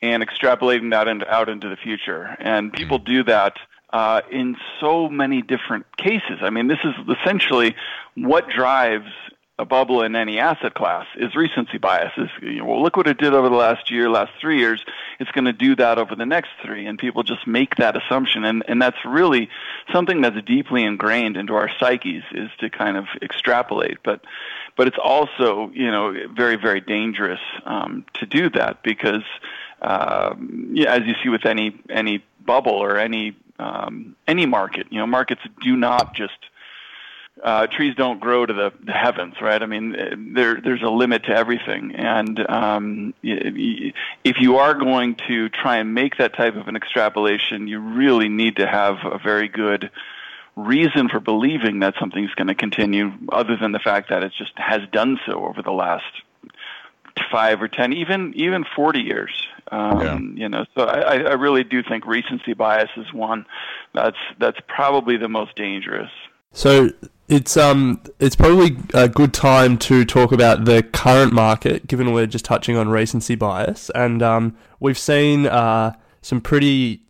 [0.00, 2.36] and extrapolating that into, out into the future.
[2.38, 3.56] And people do that
[3.92, 6.38] uh, in so many different cases.
[6.40, 7.74] I mean, this is essentially
[8.14, 9.10] what drives
[9.58, 12.12] a bubble in any asset class is recency bias.
[12.16, 14.84] Is you know, well, look what it did over the last year, last three years.
[15.18, 18.44] It's going to do that over the next three, and people just make that assumption,
[18.44, 19.48] and and that's really
[19.92, 24.20] something that's deeply ingrained into our psyches is to kind of extrapolate, but.
[24.76, 29.24] But it's also, you know, very, very dangerous um, to do that because,
[29.82, 34.86] um, yeah, as you see with any any bubble or any um, any market.
[34.90, 36.38] You know, markets do not just
[37.42, 39.62] uh, trees don't grow to the, the heavens, right?
[39.62, 45.48] I mean, there there's a limit to everything, and um, if you are going to
[45.48, 49.48] try and make that type of an extrapolation, you really need to have a very
[49.48, 49.90] good
[50.56, 54.52] reason for believing that something's going to continue, other than the fact that it just
[54.56, 56.04] has done so over the last
[57.30, 59.46] five or ten, even even forty years.
[59.70, 60.42] Um, yeah.
[60.42, 63.44] You know, so I, I really do think recency bias is one
[63.94, 66.10] that's that's probably the most dangerous.
[66.52, 66.90] So
[67.28, 72.26] it's um it's probably a good time to talk about the current market, given we're
[72.26, 77.02] just touching on recency bias, and um we've seen uh some pretty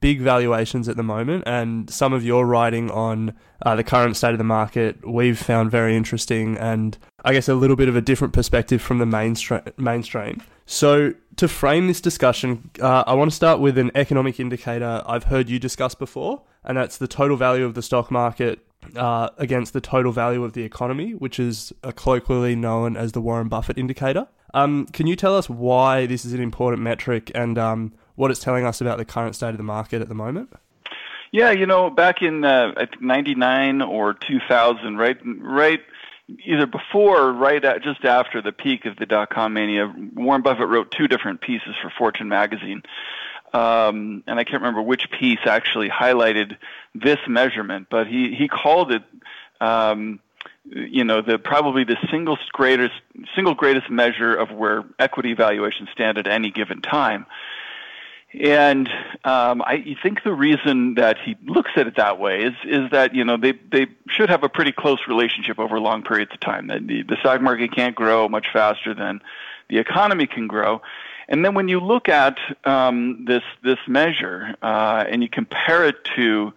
[0.00, 4.32] big valuations at the moment, and some of your writing on uh, the current state
[4.32, 8.00] of the market we've found very interesting, and I guess a little bit of a
[8.00, 9.62] different perspective from the mainstream.
[9.76, 10.42] mainstream.
[10.66, 15.24] So, to frame this discussion, uh, I want to start with an economic indicator I've
[15.24, 19.72] heard you discuss before, and that's the total value of the stock market uh, against
[19.72, 24.28] the total value of the economy, which is colloquially known as the Warren Buffett indicator.
[24.54, 28.40] Um, can you tell us why this is an important metric and um, what it's
[28.40, 30.52] telling us about the current state of the market at the moment?
[31.32, 35.80] Yeah, you know, back in uh, I think '99 or 2000, right, right,
[36.46, 40.42] either before or right at, just after the peak of the dot com mania, Warren
[40.42, 42.82] Buffett wrote two different pieces for Fortune magazine.
[43.52, 46.56] Um, and I can't remember which piece actually highlighted
[46.94, 49.02] this measurement, but he, he called it,
[49.60, 50.20] um,
[50.64, 52.94] you know, the probably the single greatest
[53.34, 57.26] single greatest measure of where equity valuations stand at any given time.
[58.38, 58.88] And
[59.24, 63.14] um, I think the reason that he looks at it that way is is that
[63.14, 66.66] you know they they should have a pretty close relationship over long periods of time.
[66.66, 69.22] That the, the stock market can't grow much faster than
[69.70, 70.82] the economy can grow.
[71.28, 76.04] And then when you look at um, this this measure uh, and you compare it
[76.16, 76.52] to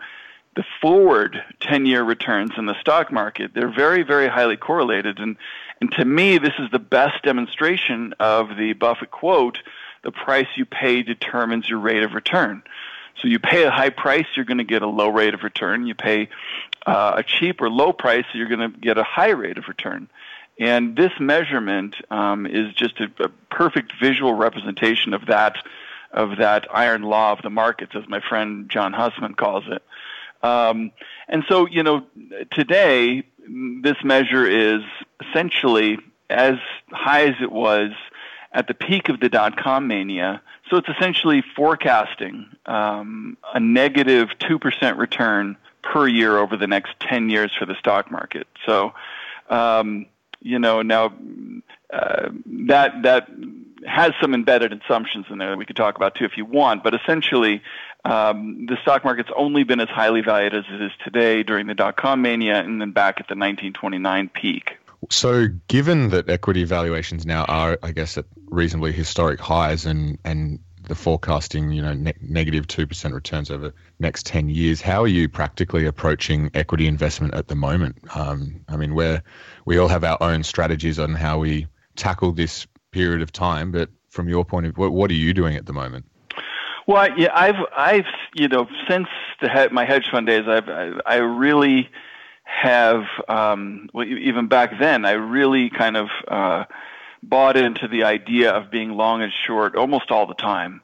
[0.55, 5.19] the forward 10-year returns in the stock market, they're very very highly correlated.
[5.19, 5.37] And
[5.81, 9.59] and to me, this is the best demonstration of the Buffett quote
[10.03, 12.63] the price you pay determines your rate of return.
[13.21, 15.85] So you pay a high price, you're going to get a low rate of return.
[15.85, 16.29] You pay
[16.85, 20.09] uh, a cheap or low price, you're going to get a high rate of return.
[20.59, 25.55] And this measurement um, is just a, a, perfect visual representation of that
[26.11, 29.83] of that iron law of the markets, as my friend John Hussman calls it.
[30.41, 30.91] Um,
[31.27, 32.05] and so, you know,
[32.51, 33.23] today
[33.81, 34.81] this measure is
[35.21, 35.97] essentially
[36.29, 36.55] as
[36.91, 37.91] high as it was
[38.51, 40.41] at the peak of the dot com mania.
[40.69, 47.29] So it's essentially forecasting um, a negative 2% return per year over the next 10
[47.29, 48.47] years for the stock market.
[48.65, 48.93] So,
[49.49, 50.05] um,
[50.41, 51.13] you know, now
[51.91, 52.29] uh,
[52.67, 53.27] that, that
[53.85, 56.83] has some embedded assumptions in there that we could talk about too if you want,
[56.83, 57.61] but essentially,
[58.05, 61.75] um, the stock market's only been as highly valued as it is today during the
[61.75, 64.77] dot com mania and then back at the 1929 peak.
[65.09, 70.59] So, given that equity valuations now are, I guess, at reasonably historic highs, and and
[70.89, 75.07] the forecasting, you know, ne- negative two percent returns over next ten years, how are
[75.07, 77.97] you practically approaching equity investment at the moment?
[78.15, 79.23] Um, I mean, where
[79.65, 83.89] we all have our own strategies on how we tackle this period of time, but
[84.09, 86.05] from your point of view, what are you doing at the moment?
[86.87, 89.07] Well, yeah, I've I've you know since
[89.41, 91.89] the my hedge fund days, I've I, I really
[92.43, 96.65] have um, well, even back then I really kind of uh,
[97.21, 100.81] bought into the idea of being long and short almost all the time.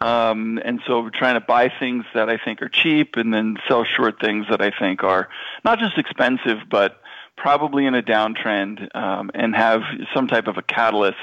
[0.00, 3.56] Um, and so we're trying to buy things that I think are cheap and then
[3.68, 5.28] sell short things that I think are
[5.64, 7.00] not just expensive, but
[7.36, 11.16] probably in a downtrend um, and have some type of a catalyst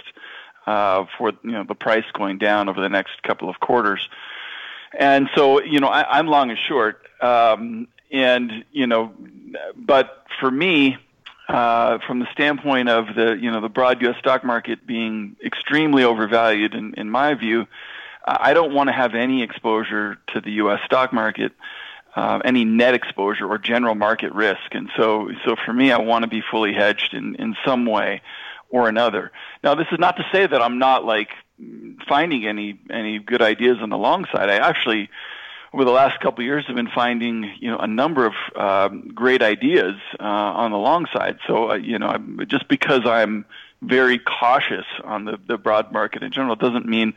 [0.65, 4.07] uh, for you know the price going down over the next couple of quarters.
[4.97, 9.13] And so you know I, I'm long and short, um, and you know,
[9.75, 10.97] but for me,
[11.51, 14.15] uh, from the standpoint of the you know the broad U.S.
[14.19, 17.67] stock market being extremely overvalued, in, in my view,
[18.25, 20.79] I don't want to have any exposure to the U.S.
[20.85, 21.51] stock market,
[22.15, 24.61] uh, any net exposure or general market risk.
[24.71, 28.21] And so, so for me, I want to be fully hedged in in some way
[28.69, 29.33] or another.
[29.61, 31.31] Now, this is not to say that I'm not like
[32.07, 34.49] finding any any good ideas on the long side.
[34.49, 35.09] I actually
[35.73, 39.11] over the last couple of years have been finding you know a number of um,
[39.13, 41.37] great ideas uh, on the long side.
[41.47, 43.45] So uh, you know I'm, just because I'm
[43.81, 47.13] very cautious on the the broad market in general doesn't mean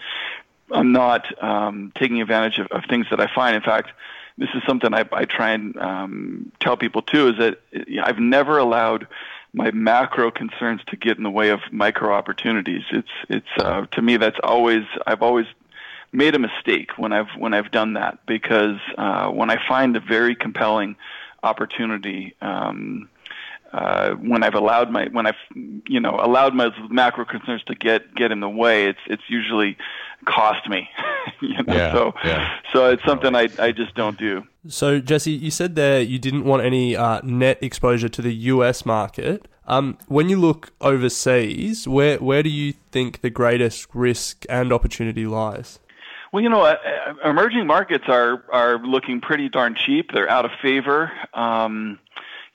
[0.70, 3.54] I'm not um, taking advantage of, of things that I find.
[3.54, 3.90] In fact,
[4.38, 7.60] this is something I, I try and um, tell people too: is that
[8.02, 9.06] I've never allowed
[9.52, 12.82] my macro concerns to get in the way of micro opportunities.
[12.90, 15.46] It's it's uh, to me that's always I've always
[16.14, 20.00] made a mistake when I've when I've done that because uh, when I find a
[20.00, 20.96] very compelling
[21.42, 22.34] opportunity.
[22.40, 23.08] Um,
[23.72, 28.14] uh, when I've allowed my when I've you know allowed my macro concerns to get
[28.14, 29.76] get in the way, it's it's usually
[30.26, 30.88] cost me.
[31.40, 31.74] you know?
[31.74, 32.58] yeah, so yeah.
[32.72, 34.44] so it's something I I just don't do.
[34.68, 38.86] So Jesse, you said there you didn't want any uh, net exposure to the U.S.
[38.86, 39.48] market.
[39.66, 45.26] Um, when you look overseas, where where do you think the greatest risk and opportunity
[45.26, 45.80] lies?
[46.34, 50.10] Well, you know, uh, uh, emerging markets are are looking pretty darn cheap.
[50.12, 51.12] They're out of favor.
[51.32, 52.00] Um,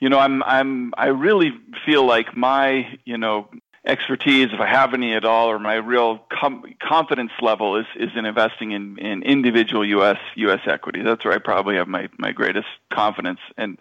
[0.00, 1.52] you know, I'm I'm I really
[1.86, 3.48] feel like my you know
[3.86, 8.10] expertise, if I have any at all, or my real com- confidence level is is
[8.14, 10.18] in investing in in individual U.S.
[10.34, 10.60] U.S.
[10.66, 11.04] equities.
[11.06, 13.78] That's where I probably have my my greatest confidence and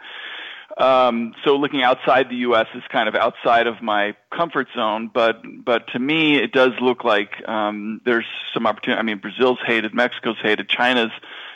[0.77, 2.67] um, so looking outside the U.S.
[2.75, 7.03] is kind of outside of my comfort zone, but but to me it does look
[7.03, 8.99] like um, there's some opportunity.
[8.99, 11.11] I mean, Brazil's hated, Mexico's hated, China's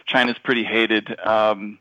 [0.06, 1.18] China's pretty hated.
[1.20, 1.80] Um,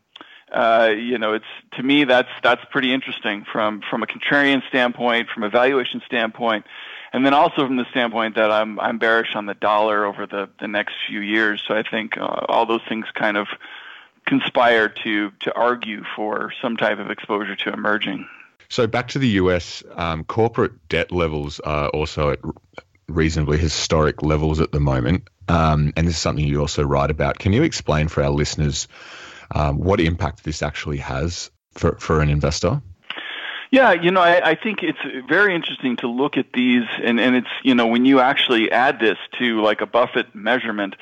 [0.52, 5.28] uh, you know, it's to me that's that's pretty interesting from from a contrarian standpoint,
[5.30, 6.66] from a valuation standpoint,
[7.12, 10.50] and then also from the standpoint that I'm I'm bearish on the dollar over the
[10.60, 11.62] the next few years.
[11.66, 13.48] So I think uh, all those things kind of
[14.26, 18.26] conspire to to argue for some type of exposure to emerging.
[18.68, 22.38] So back to the US, um, corporate debt levels are also at
[23.08, 27.38] reasonably historic levels at the moment, um, and this is something you also write about.
[27.38, 28.88] Can you explain for our listeners
[29.54, 32.80] um, what impact this actually has for for an investor?
[33.72, 37.37] Yeah, you know, I, I think it's very interesting to look at these, and, and
[37.37, 40.94] it's, you know, when you actually add this to like a Buffett measurement,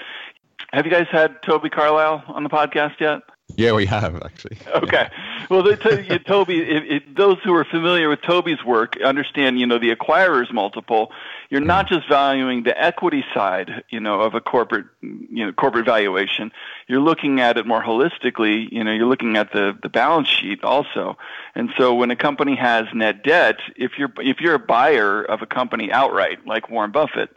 [0.72, 3.22] have you guys had Toby Carlisle on the podcast yet?
[3.56, 4.59] Yeah, we have actually.
[4.74, 5.09] Okay.
[5.48, 9.66] Well, the, to, Toby, it, it, those who are familiar with Toby's work understand, you
[9.66, 11.11] know, the acquirer's multiple.
[11.48, 11.96] You're not mm-hmm.
[11.96, 16.52] just valuing the equity side, you know, of a corporate, you know, corporate valuation.
[16.87, 18.70] You're looking at it more holistically.
[18.70, 21.18] You know, you're looking at the the balance sheet also.
[21.54, 25.42] And so, when a company has net debt, if you're if you're a buyer of
[25.42, 27.30] a company outright, like Warren Buffett,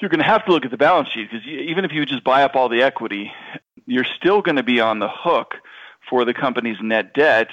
[0.00, 2.24] you're going to have to look at the balance sheet because even if you just
[2.24, 3.32] buy up all the equity,
[3.86, 5.54] you're still going to be on the hook
[6.08, 7.48] for the company's net debt.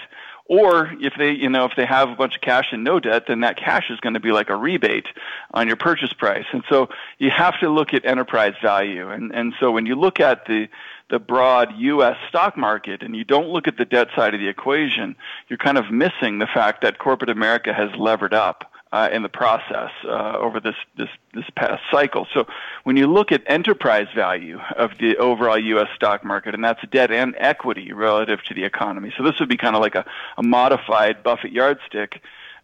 [0.46, 3.24] Or if they, you know, if they have a bunch of cash and no debt,
[3.28, 5.08] then that cash is going to be like a rebate
[5.54, 6.46] on your purchase price.
[6.52, 9.10] And so you have to look at enterprise value.
[9.10, 10.68] And and so when you look at the
[11.10, 12.18] the broad U.S.
[12.28, 15.16] stock market and you don't look at the debt side of the equation,
[15.48, 19.30] you're kind of missing the fact that corporate America has levered up uh, in the
[19.44, 22.28] process uh, over this, this, this past cycle.
[22.34, 22.46] So
[22.84, 25.90] when you look at enterprise value of the overall U.S.
[25.96, 29.12] stock market, and that's debt and equity relative to the economy.
[29.18, 30.06] So this would be kind of like a,
[30.38, 32.22] a modified Buffett yardstick.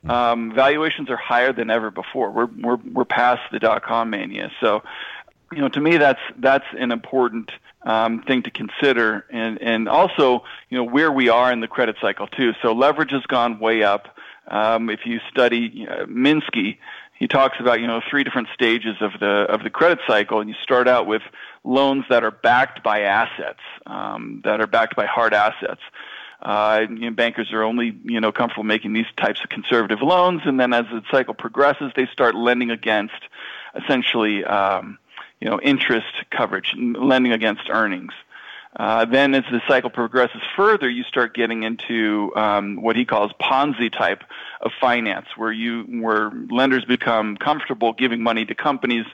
[0.07, 2.31] Um, valuations are higher than ever before.
[2.31, 4.51] We're, we're, we're past the dot com mania.
[4.61, 4.83] So
[5.51, 7.51] you know, to me, that's that's an important
[7.83, 11.95] um, thing to consider, and and also, you know, where we are in the credit
[11.99, 12.53] cycle too.
[12.61, 14.15] So leverage has gone way up.
[14.49, 16.77] Um, if you study uh, Minsky,
[17.17, 20.49] he talks about you know three different stages of the of the credit cycle, and
[20.49, 21.21] you start out with
[21.63, 25.81] loans that are backed by assets, um, that are backed by hard assets.
[26.41, 30.41] Uh, you know, bankers are only you know comfortable making these types of conservative loans,
[30.45, 33.21] and then as the cycle progresses, they start lending against
[33.75, 34.97] essentially um,
[35.41, 38.13] you know interest coverage, lending against earnings.
[38.75, 43.31] Uh, then, as the cycle progresses further, you start getting into um, what he calls
[43.41, 44.23] Ponzi type
[44.61, 49.05] of finance, where you where lenders become comfortable giving money to companies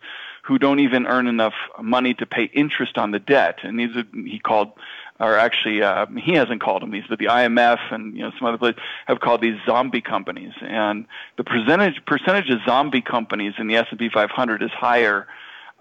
[0.44, 3.60] who don't even earn enough money to pay interest on the debt.
[3.64, 4.74] And these are, he called,
[5.20, 8.48] or actually uh, he hasn't called them these, but the IMF and you know some
[8.48, 10.52] other places have called these zombie companies.
[10.62, 11.06] And
[11.38, 15.28] the percentage percentage of zombie companies in the S&P 500 is higher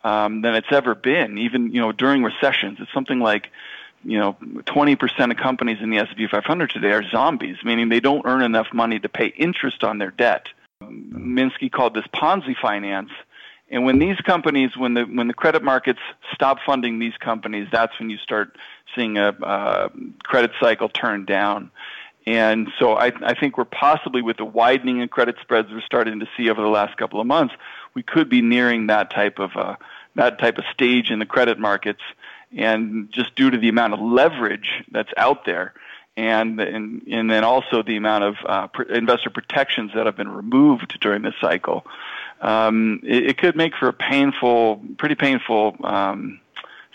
[0.05, 1.39] um, than it's ever been.
[1.39, 3.51] Even you know during recessions, it's something like
[4.05, 8.25] you know 20% of companies in the S&P 500 today are zombies, meaning they don't
[8.27, 10.47] earn enough money to pay interest on their debt.
[10.83, 13.11] Minsky called this Ponzi finance
[13.71, 16.01] and when these companies, when the when the credit markets
[16.33, 18.57] stop funding these companies, that's when you start
[18.95, 19.91] seeing a, a
[20.23, 21.71] credit cycle turn down.
[22.27, 26.21] And so I, I think we're possibly with the widening in credit spreads we're starting
[26.21, 27.55] to see over the last couple of months,
[27.95, 29.77] we could be nearing that type of uh,
[30.17, 32.03] that type of stage in the credit markets.
[32.57, 35.75] And just due to the amount of leverage that's out there,
[36.17, 40.99] and and, and then also the amount of uh, investor protections that have been removed
[41.01, 41.85] during this cycle,
[42.41, 46.41] um, it, it, could make for a painful, pretty painful um,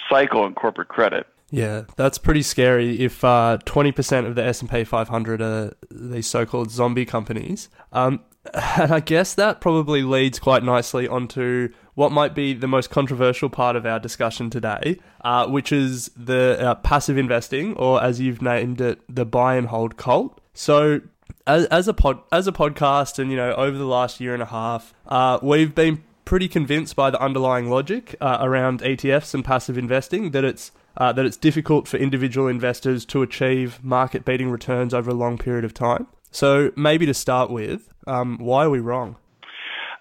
[0.10, 1.28] cycle in corporate credit.
[1.52, 3.00] Yeah, that's pretty scary.
[3.00, 7.06] If uh, twenty uh, percent of the S and P 500 are these so-called zombie
[7.06, 8.22] companies, um,
[8.54, 13.50] and I guess that probably leads quite nicely onto what might be the most controversial
[13.50, 18.42] part of our discussion today, uh, which is the uh, passive investing, or as you've
[18.42, 20.40] named it, the buy and hold cult.
[20.54, 21.02] So,
[21.46, 24.44] as, as a pod as a podcast, and you know, over the last year and
[24.44, 29.44] a half, uh, we've been pretty convinced by the underlying logic uh, around ETFs and
[29.44, 34.52] passive investing that it's uh, that it's difficult for individual investors to achieve market beating
[34.52, 36.06] returns over a long period of time.
[36.30, 39.16] So, maybe to start with, um, why are we wrong?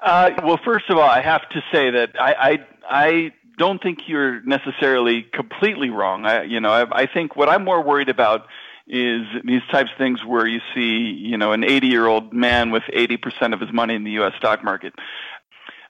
[0.03, 2.59] Uh, well, first of all, I have to say that I, I,
[2.91, 6.27] I don't think you're necessarily completely wrong.
[6.27, 8.47] I, you know, I, I think what I'm more worried about
[8.87, 12.71] is these types of things where you see, you know, an 80 year old man
[12.71, 14.33] with 80% of his money in the U.S.
[14.37, 14.95] stock market.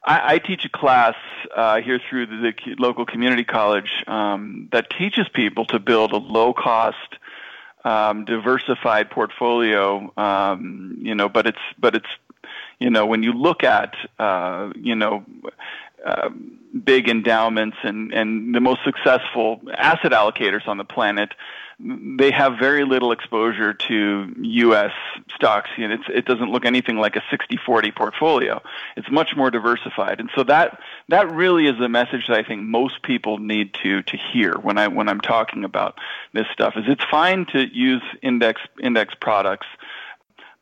[0.08, 1.14] I, I teach a class
[1.54, 6.16] uh, here through the, the local community college um, that teaches people to build a
[6.16, 6.96] low cost,
[7.84, 10.10] um, diversified portfolio.
[10.16, 12.08] Um, you know, but it's but it's
[12.78, 15.24] you know when you look at uh, you know.
[16.06, 16.28] Uh,
[16.84, 21.30] big endowments and, and the most successful asset allocators on the planet,
[21.80, 24.90] they have very little exposure to U.S.
[25.34, 25.70] stocks.
[25.76, 28.60] You know, it doesn't look anything like a 60-40 portfolio.
[28.96, 32.62] It's much more diversified, and so that that really is the message that I think
[32.62, 35.98] most people need to to hear when I when I'm talking about
[36.32, 36.74] this stuff.
[36.76, 39.66] Is it's fine to use index index products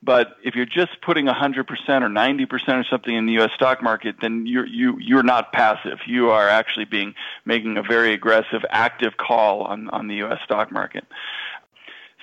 [0.03, 3.51] but if you're just putting 100% or 90% or something in the U.S.
[3.55, 5.99] stock market, then you're you you're not passive.
[6.07, 10.39] You are actually being making a very aggressive, active call on on the U.S.
[10.45, 11.05] stock market.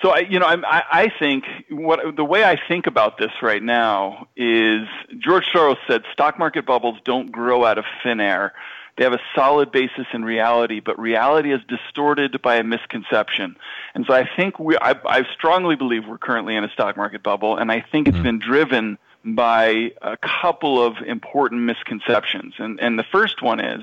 [0.02, 3.62] So I, you know, I, I think what the way I think about this right
[3.62, 4.82] now is
[5.18, 8.52] George Soros said stock market bubbles don't grow out of thin air.
[8.96, 13.56] They have a solid basis in reality, but reality is distorted by a misconception.
[13.94, 17.22] And so I think we, I, I strongly believe we're currently in a stock market
[17.22, 18.24] bubble, and I think it's mm-hmm.
[18.24, 22.54] been driven by a couple of important misconceptions.
[22.58, 23.82] And, and the first one is,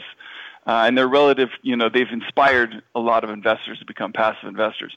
[0.65, 4.47] uh, and they're relative, you know, they've inspired a lot of investors to become passive
[4.47, 4.95] investors.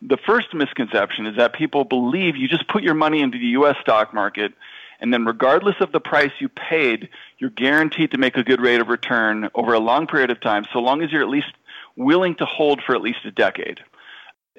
[0.00, 3.76] The first misconception is that people believe you just put your money into the U.S.
[3.82, 4.52] stock market
[5.00, 8.80] and then regardless of the price you paid, you're guaranteed to make a good rate
[8.80, 11.52] of return over a long period of time, so long as you're at least
[11.96, 13.80] willing to hold for at least a decade.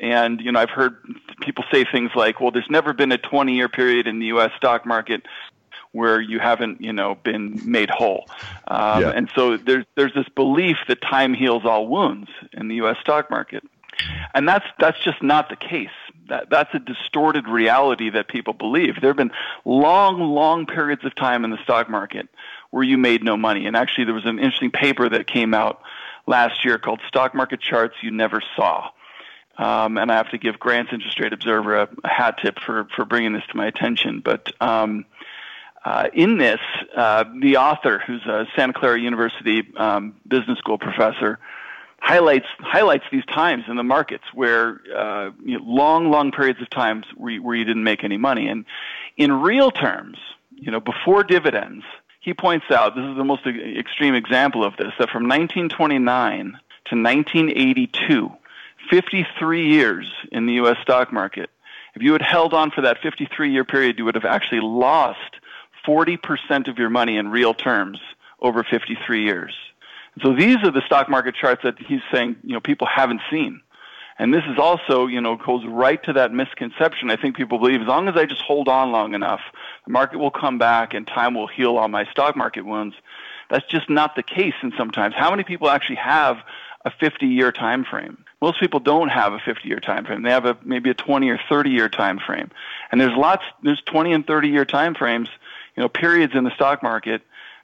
[0.01, 0.97] And you know, I've heard
[1.41, 4.51] people say things like, "Well, there's never been a 20-year period in the U.S.
[4.57, 5.23] stock market
[5.91, 8.27] where you haven't, you know, been made whole."
[8.67, 9.09] Um, yeah.
[9.09, 12.97] And so there's there's this belief that time heals all wounds in the U.S.
[13.01, 13.63] stock market,
[14.33, 15.89] and that's that's just not the case.
[16.32, 19.01] That, that's a distorted reality that people believe.
[19.01, 19.34] There have been
[19.65, 22.29] long, long periods of time in the stock market
[22.69, 23.67] where you made no money.
[23.67, 25.82] And actually, there was an interesting paper that came out
[26.25, 28.91] last year called Stock Market Charts You Never Saw.
[29.57, 32.88] Um, and I have to give Grant's Interest Rate Observer a, a, hat tip for,
[32.95, 34.21] for bringing this to my attention.
[34.21, 35.03] But um,
[35.84, 36.61] uh, in this,
[36.95, 41.39] uh, the author, who's a Santa Clara University um, business school professor,
[42.02, 46.70] highlights highlights these times in the markets where uh, you know, long, long periods of
[46.70, 48.47] times where where you didn't make any money.
[48.47, 48.66] And
[49.18, 50.18] in real terms,
[50.56, 51.86] you know, before dividends,
[52.20, 56.95] he points out this is the most extreme example of this that from 1929 to
[56.95, 58.30] 1982,
[58.89, 60.78] 53 years in the U.S.
[60.82, 61.49] stock market.
[61.93, 65.20] If you had held on for that 53 year period, you would have actually lost
[65.86, 67.99] 40% of your money in real terms
[68.41, 69.54] over 53 years.
[70.22, 73.62] So these are the stock market charts that he's saying, you know, people haven't seen.
[74.20, 77.09] And this is also, you know, goes right to that misconception.
[77.09, 79.39] I think people believe as long as I just hold on long enough,
[79.86, 82.95] the market will come back and time will heal all my stock market wounds.
[83.49, 85.16] That's just not the case and sometimes.
[85.16, 86.38] How many people actually have
[86.86, 88.24] a 50 year time frame?
[88.41, 90.24] Most people don't have a 50 year time frame.
[90.24, 92.51] They have a maybe a 20 or 30 year time frame.
[92.91, 95.30] And there's lots there's 20 and 30 year time frames
[95.76, 97.22] you know, periods in the stock market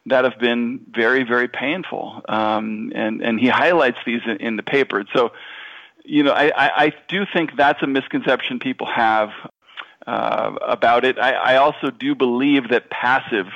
[0.07, 2.21] that have been very, very painful.
[2.27, 5.03] Um, and, and he highlights these in, in the paper.
[5.13, 5.31] So,
[6.03, 9.29] you know, I, I, I do think that's a misconception people have
[10.05, 11.19] uh, about it.
[11.19, 13.47] I, I also do believe that passive,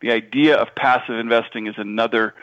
[0.00, 2.34] the idea of passive investing is another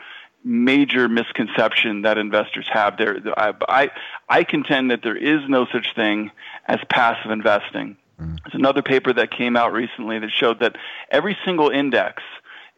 [0.42, 2.96] major misconception that investors have.
[2.96, 3.90] There, I, I,
[4.28, 6.30] I contend that there is no such thing
[6.66, 7.96] as passive investing.
[8.18, 10.76] There's another paper that came out recently that showed that
[11.10, 12.22] every single index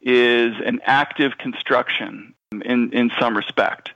[0.02, 3.90] is an active construction in, in some respect.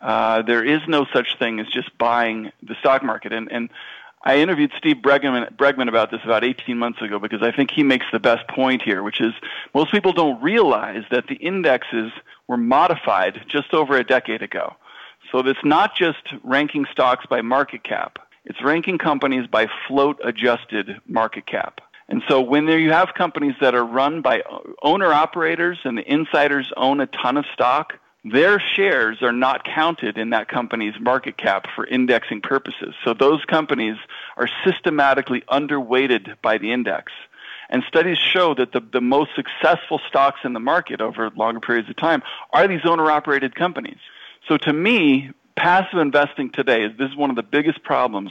[0.00, 3.32] Uh, there is no such thing as just buying the stock market.
[3.32, 3.70] And, and
[4.22, 7.82] I interviewed Steve Bregman, Bregman about this about 18 months ago because I think he
[7.82, 9.32] makes the best point here, which is
[9.74, 12.12] most people don't realize that the indexes
[12.46, 14.74] were modified just over a decade ago.
[15.32, 18.18] So it's not just ranking stocks by market cap.
[18.44, 21.80] It's ranking companies by float adjusted market cap.
[22.08, 24.42] And so when there you have companies that are run by
[24.82, 27.94] owner operators and the insiders own a ton of stock,
[28.24, 32.94] their shares are not counted in that company's market cap for indexing purposes.
[33.04, 33.96] So those companies
[34.36, 37.12] are systematically underweighted by the index.
[37.68, 41.88] And studies show that the, the most successful stocks in the market over longer periods
[41.88, 43.98] of time are these owner operated companies.
[44.48, 48.30] So to me, passive investing today, is this is one of the biggest problems,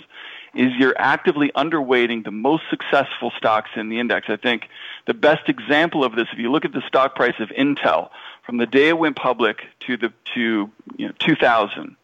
[0.55, 4.27] is you're actively underweighting the most successful stocks in the index.
[4.29, 4.69] I think
[5.05, 8.09] the best example of this, if you look at the stock price of Intel
[8.45, 11.95] from the day it went public to the to you know, 2000,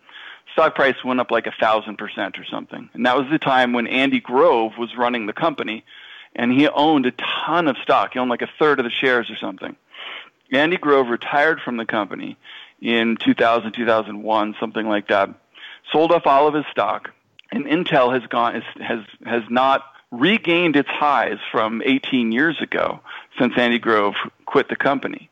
[0.54, 3.74] stock price went up like a thousand percent or something, and that was the time
[3.74, 5.86] when Andy Grove was running the company,
[6.36, 8.14] and he owned a ton of stock.
[8.14, 9.76] He owned like a third of the shares or something.
[10.52, 12.38] Andy Grove retired from the company
[12.82, 15.30] in 2000, 2001, something like that.
[15.92, 17.12] Sold off all of his stock,
[17.52, 23.00] and Intel has gone has has not regained its highs from 18 years ago
[23.40, 25.30] since Andy Grove quit the company.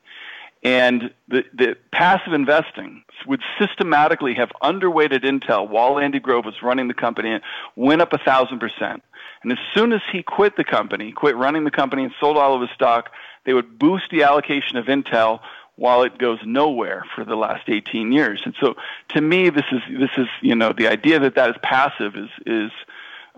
[0.61, 6.87] And the, the passive investing would systematically have underweighted Intel while Andy Grove was running
[6.87, 7.41] the company and
[7.75, 9.03] went up a thousand percent.
[9.41, 12.55] And as soon as he quit the company, quit running the company and sold all
[12.55, 13.09] of his stock,
[13.45, 15.39] they would boost the allocation of Intel
[15.79, 18.41] while it goes nowhere for the last 18 years.
[18.43, 18.75] And so,
[19.09, 22.29] to me, this is this is you know the idea that that is passive is
[22.45, 22.71] is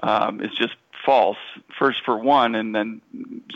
[0.01, 0.75] um, is just
[1.05, 1.37] false.
[1.77, 3.01] First, for one, and then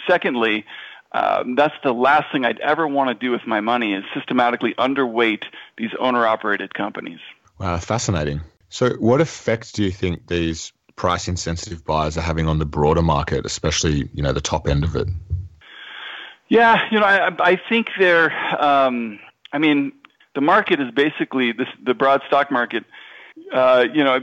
[0.07, 0.65] secondly.
[1.11, 4.73] Um, that's the last thing I'd ever want to do with my money is systematically
[4.73, 5.43] underweight
[5.77, 7.19] these owner-operated companies.
[7.57, 8.41] Wow, fascinating.
[8.67, 13.45] So, what effect do you think these price-insensitive buyers are having on the broader market,
[13.45, 15.07] especially you know the top end of it?
[16.55, 18.31] Yeah, you know, I, I think they're.
[18.63, 19.19] Um,
[19.51, 19.91] I mean,
[20.35, 22.85] the market is basically this, the broad stock market.
[23.53, 24.21] Uh, you know,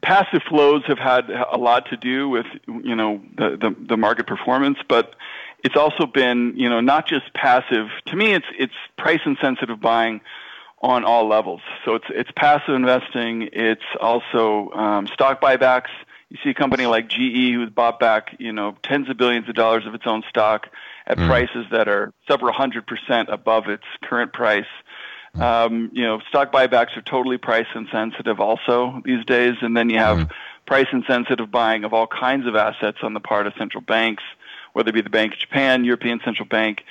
[0.00, 4.26] passive flows have had a lot to do with you know the, the, the market
[4.26, 5.14] performance, but
[5.62, 7.88] it's also been you know not just passive.
[8.06, 10.22] To me, it's it's price insensitive buying
[10.80, 11.60] on all levels.
[11.84, 13.50] So it's it's passive investing.
[13.52, 15.90] It's also um, stock buybacks.
[16.30, 19.54] You see a company like GE who's bought back you know tens of billions of
[19.56, 20.68] dollars of its own stock
[21.10, 21.26] at mm.
[21.26, 24.72] prices that are several hundred percent above its current price.
[25.36, 25.42] Mm.
[25.42, 29.98] Um, you know, stock buybacks are totally price insensitive also these days, and then you
[29.98, 30.30] have mm.
[30.66, 34.22] price insensitive buying of all kinds of assets on the part of central banks,
[34.72, 36.84] whether it be the Bank of Japan, European Central Bank.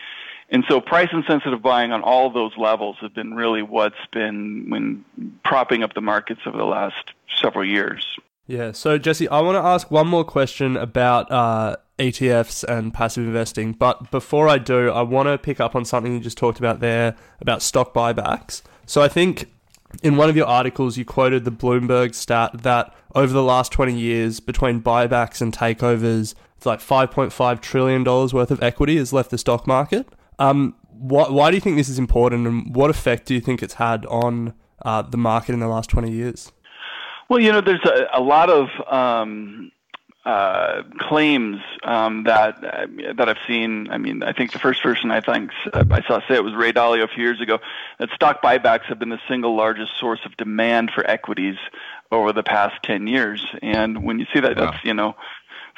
[0.51, 5.05] And so price insensitive buying on all those levels have been really what's been when
[5.45, 8.05] propping up the markets over the last several years.
[8.47, 8.71] Yeah.
[8.71, 13.73] So Jesse, I want to ask one more question about uh, ETFs and passive investing.
[13.73, 16.79] But before I do, I want to pick up on something you just talked about
[16.79, 18.61] there about stock buybacks.
[18.85, 19.51] So I think
[20.01, 23.93] in one of your articles, you quoted the Bloomberg stat that over the last 20
[23.93, 29.37] years, between buybacks and takeovers, it's like $5.5 trillion worth of equity has left the
[29.37, 30.07] stock market.
[30.39, 33.63] Um, wh- why do you think this is important, and what effect do you think
[33.63, 36.51] it's had on uh, the market in the last 20 years?
[37.29, 39.71] Well, you know, there's a, a lot of um,
[40.25, 43.89] uh, claims um, that uh, that I've seen.
[43.89, 46.73] I mean, I think the first person I think I saw say it was Ray
[46.73, 47.59] Dalio a few years ago
[47.99, 51.55] that stock buybacks have been the single largest source of demand for equities
[52.11, 53.45] over the past 10 years.
[53.61, 54.71] And when you see that, wow.
[54.71, 55.15] that's you know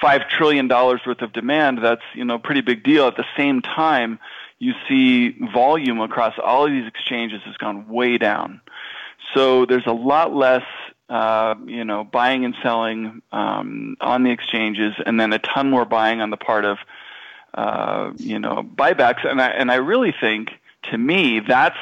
[0.02, 1.80] five trillion dollars worth of demand.
[1.84, 3.08] That's you know pretty big deal.
[3.08, 4.20] At the same time,
[4.58, 8.62] you see volume across all of these exchanges has gone way down.
[9.34, 10.64] So there's a lot less
[11.12, 15.84] uh, you know, buying and selling um, on the exchanges, and then a ton more
[15.84, 16.78] buying on the part of,
[17.54, 19.28] uh, you know, buybacks.
[19.30, 20.52] And I and I really think,
[20.90, 21.76] to me, that's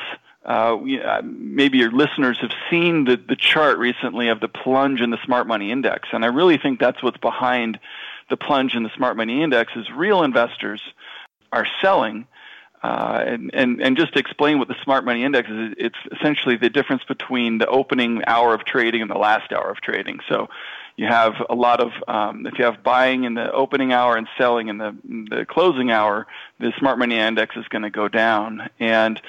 [0.44, 5.12] uh, uh, maybe your listeners have seen the the chart recently of the plunge in
[5.12, 7.80] the smart money index, and I really think that's what's behind
[8.32, 10.82] the plunge in the smart money index is real investors
[11.52, 12.26] are selling
[12.82, 16.56] uh, and, and, and just to explain what the smart money index is, it's essentially
[16.56, 20.20] the difference between the opening hour of trading and the last hour of trading.
[20.30, 20.50] So
[20.96, 24.28] you have a lot of, um, if you have buying in the opening hour and
[24.38, 26.28] selling in the, the closing hour,
[26.60, 28.70] the smart money index is going to go down.
[28.80, 29.22] And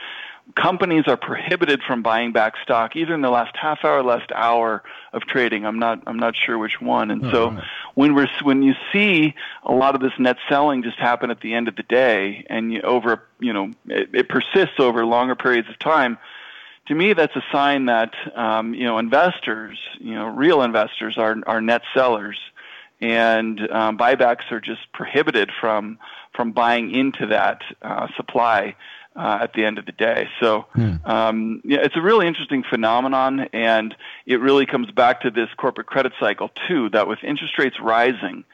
[0.57, 4.83] companies are prohibited from buying back stock either in the last half hour, last hour
[5.13, 5.65] of trading.
[5.65, 7.11] I'm not I'm not sure which one.
[7.11, 7.65] And oh, so right.
[7.95, 9.35] when we're when you see
[9.65, 12.73] a lot of this net selling just happen at the end of the day, and
[12.73, 16.19] you, over you know it, it persists over longer periods of time.
[16.87, 21.37] To me, that's a sign that um, you know investors, you know, real investors are
[21.47, 22.39] are net sellers,
[23.01, 25.99] and um, buybacks are just prohibited from
[26.35, 28.77] from buying into that uh, supply
[29.17, 30.29] uh, at the end of the day.
[30.41, 30.97] So hmm.
[31.05, 33.95] um, yeah, it's a really interesting phenomenon, and
[34.27, 36.89] it really comes back to this corporate credit cycle too.
[36.91, 38.45] That with interest rates rising,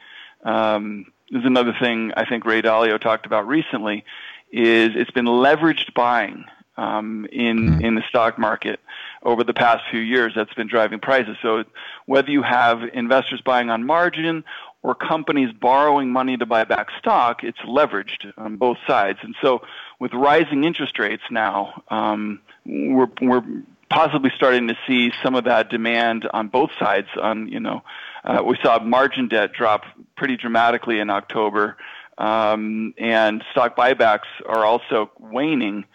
[0.43, 4.03] um, is another thing I think Ray Dalio talked about recently.
[4.51, 6.45] Is it's been leveraged buying
[6.77, 7.85] um, in hmm.
[7.85, 8.79] in the stock market
[9.23, 11.37] over the past few years that's been driving prices.
[11.41, 11.63] So
[12.05, 14.43] whether you have investors buying on margin
[14.83, 19.19] or companies borrowing money to buy back stock, it's leveraged on both sides.
[19.21, 19.61] And so
[19.99, 23.43] with rising interest rates now, um, we're, we're
[23.89, 27.07] possibly starting to see some of that demand on both sides.
[27.21, 27.83] On you know,
[28.23, 29.83] uh, we saw margin debt drop
[30.15, 31.77] pretty dramatically in October,
[32.17, 35.85] um, and stock buybacks are also waning,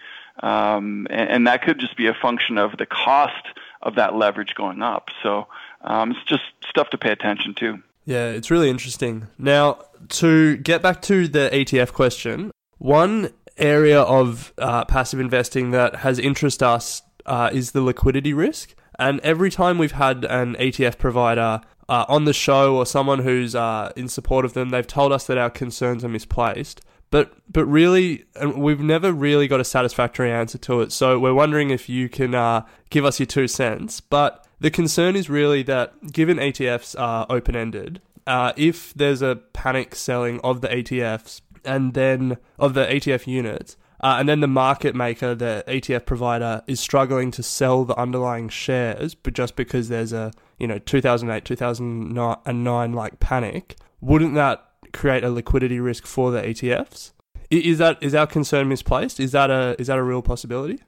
[0.43, 3.47] um, and, and, that could just be a function of the cost
[3.83, 5.09] of that leverage going up.
[5.23, 5.47] So
[5.83, 7.83] um, it's just stuff to pay attention to.
[8.05, 9.29] Yeah, it's really interesting.
[9.39, 9.79] Now,
[10.09, 16.19] to get back to the ETF question, one area of uh, passive investing that has
[16.19, 18.75] interest us uh, is the liquidity risk.
[18.99, 23.55] And every time we've had an ETF provider uh, on the show or someone who's
[23.55, 26.81] uh, in support of them, they've told us that our concerns are misplaced.
[27.11, 28.25] But but really,
[28.57, 30.93] we've never really got a satisfactory answer to it.
[30.93, 34.01] So we're wondering if you can uh, give us your two cents.
[34.01, 39.37] But the concern is really that given ETFs are open ended, uh, if there's a
[39.53, 44.49] panic selling of the ETFs and then of the ETF units, uh, and then the
[44.49, 49.89] market maker, the ETF provider, is struggling to sell the underlying shares, but just because
[49.89, 56.31] there's a you know 2008 2009 like panic, wouldn't that create a liquidity risk for
[56.31, 57.13] the ETFs?
[57.51, 59.21] Is that is our concern misplaced?
[59.21, 60.81] Is that a is that a real possibility?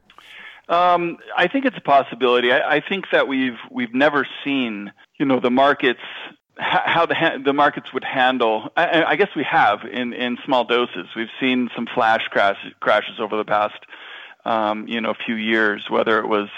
[0.69, 2.51] Um, I think it's a possibility.
[2.51, 6.01] I, I think that we've we've never seen you know the markets
[6.57, 8.71] how the the markets would handle.
[8.77, 11.07] I, I guess we have in in small doses.
[11.17, 13.79] We've seen some flash crash, crashes over the past
[14.45, 15.87] um, you know few years.
[15.89, 16.49] Whether it was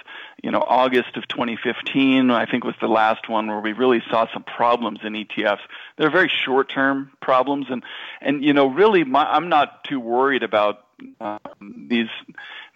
[0.43, 4.27] you know August of 2015, I think was the last one where we really saw
[4.33, 5.61] some problems in ETFs.
[5.97, 7.83] They're very short term problems, and
[8.21, 10.85] and you know really my, I'm not too worried about
[11.21, 12.09] um, these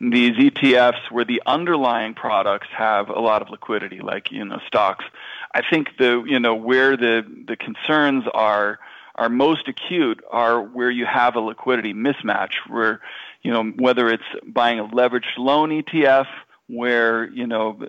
[0.00, 5.04] these ETFs where the underlying products have a lot of liquidity, like you know stocks.
[5.52, 8.78] I think the you know where the the concerns are
[9.14, 13.00] are most acute are where you have a liquidity mismatch, where
[13.42, 16.26] you know whether it's buying a leveraged loan ETF
[16.68, 17.80] where you know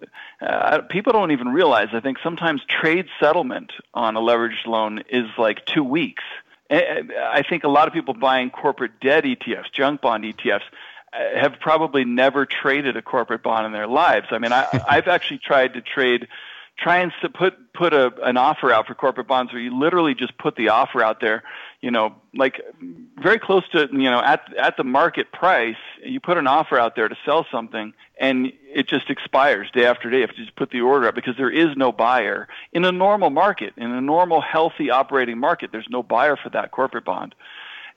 [0.41, 1.89] uh, people don't even realize.
[1.93, 6.23] I think sometimes trade settlement on a leveraged loan is like two weeks.
[6.69, 10.61] I think a lot of people buying corporate debt ETFs, junk bond ETFs,
[11.11, 14.27] uh, have probably never traded a corporate bond in their lives.
[14.31, 16.29] I mean, I, I've actually tried to trade
[16.81, 20.37] try and put put a, an offer out for corporate bonds where you literally just
[20.37, 21.43] put the offer out there.
[21.81, 22.61] you know, like
[23.21, 26.95] very close to, you know, at at the market price, you put an offer out
[26.95, 30.21] there to sell something, and it just expires day after day.
[30.21, 33.31] If you just put the order up, because there is no buyer in a normal
[33.31, 37.33] market, in a normal, healthy operating market, there's no buyer for that corporate bond.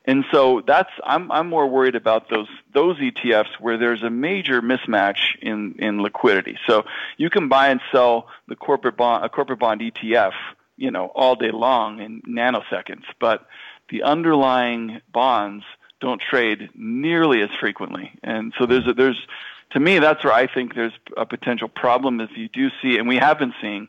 [0.07, 4.61] And so that's I'm I'm more worried about those those ETFs where there's a major
[4.61, 6.59] mismatch in in liquidity.
[6.67, 6.85] So
[7.17, 10.33] you can buy and sell the corporate bond a corporate bond ETF,
[10.77, 13.47] you know, all day long in nanoseconds, but
[13.89, 15.65] the underlying bonds
[16.01, 18.13] don't trade nearly as frequently.
[18.23, 19.27] And so there's a, there's
[19.71, 23.09] to me that's where I think there's a potential problem if you do see and
[23.09, 23.89] we have been seeing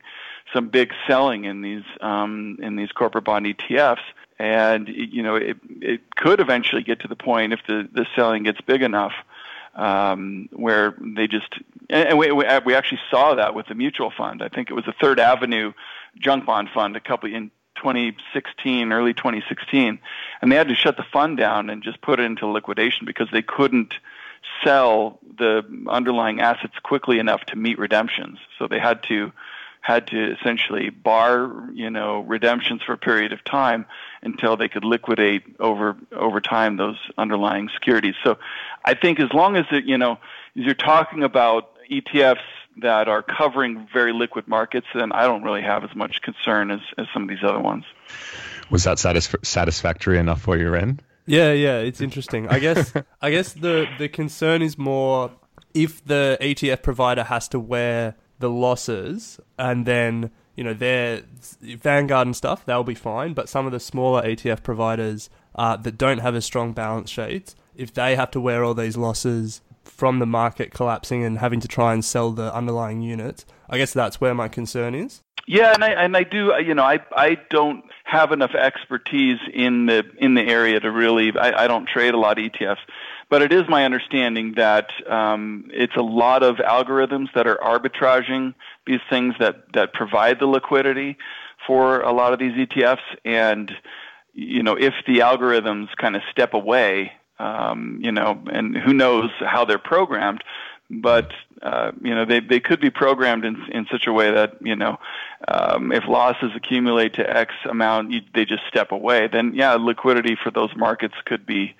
[0.53, 3.97] some big selling in these um, in these corporate bond ETFs
[4.38, 8.43] and you know it it could eventually get to the point if the the selling
[8.43, 9.13] gets big enough
[9.75, 11.53] um, where they just
[11.89, 14.41] and we we actually saw that with the mutual fund.
[14.41, 15.73] I think it was the Third Avenue
[16.17, 19.99] junk bond fund a couple in 2016, early 2016,
[20.41, 23.27] and they had to shut the fund down and just put it into liquidation because
[23.31, 23.95] they couldn't
[24.63, 28.39] sell the underlying assets quickly enough to meet redemptions.
[28.57, 29.31] So they had to
[29.86, 33.86] had to essentially bar, you know, redemptions for a period of time
[34.23, 38.15] until they could liquidate over over time those underlying securities.
[38.23, 38.39] So,
[38.83, 40.17] I think as long as it, you know,
[40.55, 45.83] you're talking about ETFs that are covering very liquid markets, then I don't really have
[45.83, 47.86] as much concern as, as some of these other ones.
[48.71, 50.99] Was that satisf- satisfactory enough for you, Ren?
[51.27, 52.47] Yeah, yeah, it's interesting.
[52.49, 55.31] I guess I guess the the concern is more
[55.75, 58.15] if the ETF provider has to wear
[58.46, 61.24] the losses and then you know their
[61.62, 65.98] Vanguard and stuff they'll be fine but some of the smaller ETF providers uh, that
[65.98, 70.20] don't have a strong balance sheet if they have to wear all these losses from
[70.20, 74.22] the market collapsing and having to try and sell the underlying units I guess that's
[74.22, 75.24] where my concern is.
[75.48, 79.88] Yeah and I and I do you know I I don't have enough expertise in
[79.88, 82.78] the in the area to really I, I don't trade a lot of ETFs
[83.36, 88.53] but it is my understanding that um, it's a lot of algorithms that are arbitraging
[88.88, 91.17] these things that, that provide the liquidity
[91.67, 93.03] for a lot of these ETFs.
[93.25, 93.69] And,
[94.33, 99.29] you know, if the algorithms kind of step away, um, you know, and who knows
[99.41, 100.41] how they're programmed,
[100.89, 104.53] but uh, you know they they could be programmed in in such a way that
[104.61, 104.99] you know
[105.47, 109.27] um, if losses accumulate to X amount, you, they just step away.
[109.27, 111.75] Then yeah, liquidity for those markets could be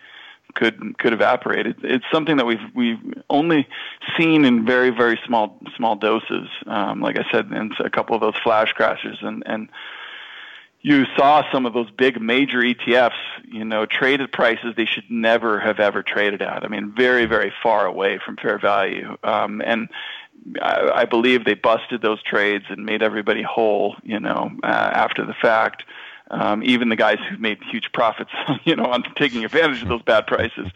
[0.56, 1.68] could could evaporate.
[1.68, 3.00] It, it's something that we've we've
[3.30, 3.68] only
[4.18, 6.48] seen in very very small small doses.
[6.66, 9.70] Um, like I said, in a couple of those flash crashes, and and
[10.82, 13.12] you saw some of those big major ETFs,
[13.44, 16.64] you know, traded prices they should never have ever traded at.
[16.64, 19.90] I mean, very very far away from fair value, um, and.
[20.62, 25.34] I, believe they busted those trades and made everybody whole, you know, uh, after the
[25.34, 25.84] fact
[26.32, 28.32] um, even the guys who made huge profits,
[28.64, 30.68] you know, on taking advantage of those bad prices.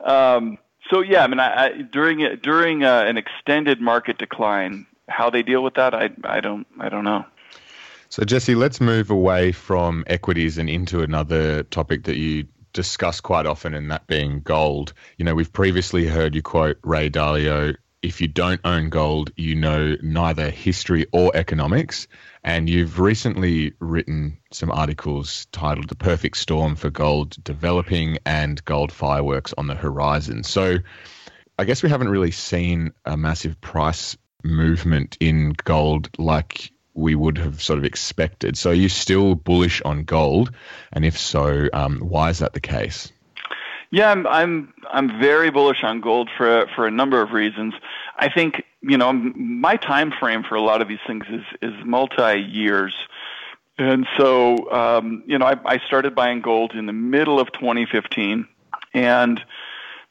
[0.00, 0.58] Um,
[0.90, 5.42] so yeah, I mean, I, I, during during uh, an extended market decline, how they
[5.42, 7.24] deal with that, I I don't I don't know.
[8.10, 13.44] So Jesse, let's move away from equities and into another topic that you discuss quite
[13.44, 14.94] often, and that being gold.
[15.18, 19.54] You know, we've previously heard you quote Ray Dalio if you don't own gold, you
[19.54, 22.06] know neither history or economics.
[22.44, 28.92] And you've recently written some articles titled The Perfect Storm for Gold Developing and Gold
[28.92, 30.44] Fireworks on the Horizon.
[30.44, 30.78] So
[31.58, 37.38] I guess we haven't really seen a massive price movement in gold like we would
[37.38, 38.56] have sort of expected.
[38.56, 40.52] So are you still bullish on gold?
[40.92, 43.12] And if so, um, why is that the case?
[43.90, 47.72] Yeah, I'm I'm I'm very bullish on gold for for a number of reasons.
[48.18, 51.74] I think you know my time frame for a lot of these things is is
[51.84, 52.94] multi years,
[53.78, 58.46] and so um, you know I, I started buying gold in the middle of 2015,
[58.94, 59.40] and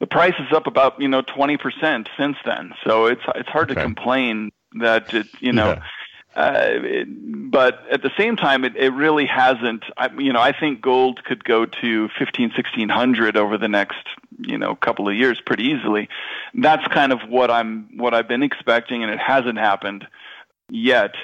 [0.00, 2.72] the price is up about you know 20 percent since then.
[2.84, 3.80] So it's it's hard okay.
[3.80, 4.50] to complain
[4.80, 5.70] that it you know.
[5.70, 5.82] Yeah
[6.38, 7.04] uh,
[7.50, 9.82] but at the same time, it, it really hasn't.
[9.96, 14.06] I, you know, I think gold could go to fifteen, sixteen hundred over the next,
[14.38, 16.08] you know, couple of years pretty easily.
[16.54, 20.06] That's kind of what I'm, what I've been expecting, and it hasn't happened
[20.70, 21.14] yet.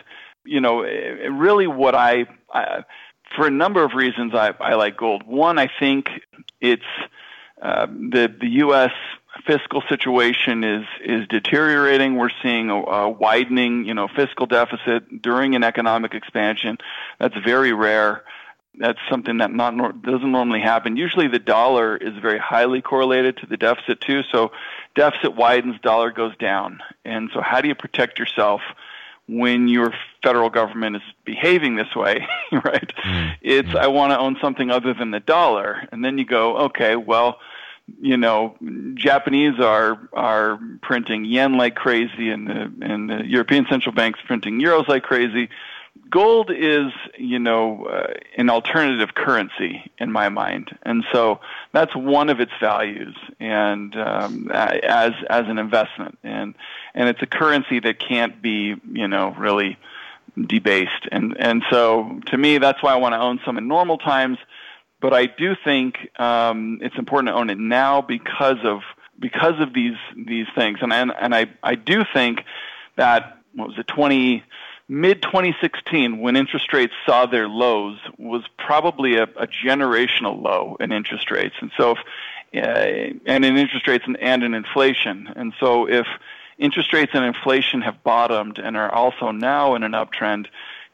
[0.45, 2.83] You know, it, really, what I, I,
[3.37, 5.23] for a number of reasons, I, I like gold.
[5.25, 6.09] One, I think
[6.61, 6.83] it's
[7.63, 8.91] uh, the the U.S
[9.47, 12.17] fiscal situation is is deteriorating.
[12.17, 16.79] We're seeing a, a widening, you know, fiscal deficit during an economic expansion.
[17.19, 18.23] That's very rare.
[18.77, 20.97] That's something that not doesn't normally happen.
[20.97, 24.23] Usually, the dollar is very highly correlated to the deficit too.
[24.33, 24.53] So,
[24.95, 26.81] deficit widens, dollar goes down.
[27.05, 28.63] And so, how do you protect yourself
[29.29, 32.93] when your federal government is behaving this way, right?
[33.05, 33.37] Mm.
[33.41, 36.97] It's I want to own something other than the dollar, and then you go, okay,
[36.97, 37.39] well,
[38.01, 38.57] you know,
[38.95, 44.61] Japanese are are printing yen like crazy, and the and the European central banks printing
[44.61, 45.49] euros like crazy.
[46.11, 51.41] Gold is, you know, uh, an alternative currency in my mind, and so
[51.73, 56.55] that's one of its values, and um, as as an investment, and
[56.95, 59.79] and it's a currency that can't be, you know, really
[60.47, 63.99] debased, and and so to me, that's why I want to own some in normal
[63.99, 64.39] times
[65.05, 68.81] but I do think um, it's important to own it now because of
[69.21, 72.41] because of these these things, and and, and I I do think
[72.97, 74.43] that what was it twenty
[74.89, 80.91] mid 2016 when interest rates saw their lows was probably a, a generational low in
[80.91, 81.99] interest rates, and so if
[82.65, 86.07] uh, and in interest rates and, and in inflation, and so if
[86.57, 90.47] interest rates and inflation have bottomed and are also now in an uptrend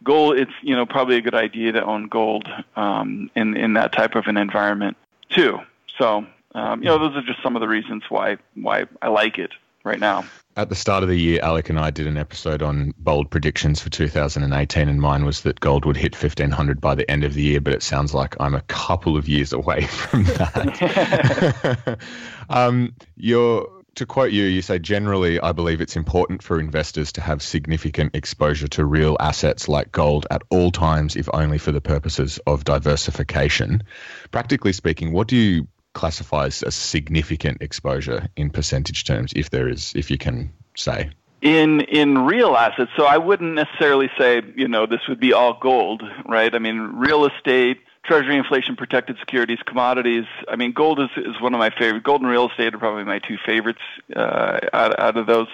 [0.05, 3.93] gold, it's you know probably a good idea to own gold um, in in that
[3.93, 4.97] type of an environment
[5.31, 5.59] too.
[5.99, 9.39] So um, you know those are just some of the reasons why why I like
[9.39, 9.53] it
[9.85, 10.25] right now.
[10.57, 13.81] At the start of the year, Alec and I did an episode on bold predictions
[13.81, 17.43] for 2018, and mine was that gold would hit 1500 by the end of the
[17.43, 17.61] year.
[17.61, 21.99] But it sounds like I'm a couple of years away from that.
[22.51, 23.67] um, you're
[24.01, 28.17] to quote you, you say generally, I believe it's important for investors to have significant
[28.17, 32.65] exposure to real assets like gold at all times, if only for the purposes of
[32.65, 33.83] diversification.
[34.31, 39.69] Practically speaking, what do you classify as a significant exposure in percentage terms, if there
[39.69, 41.11] is, if you can say?
[41.43, 45.59] in in real assets so i wouldn't necessarily say you know this would be all
[45.59, 50.25] gold right i mean real estate Treasury inflation protected securities, commodities.
[50.49, 52.03] I mean, gold is, is one of my favorite.
[52.03, 53.81] Gold and real estate are probably my two favorites
[54.17, 55.49] uh, out, out of those.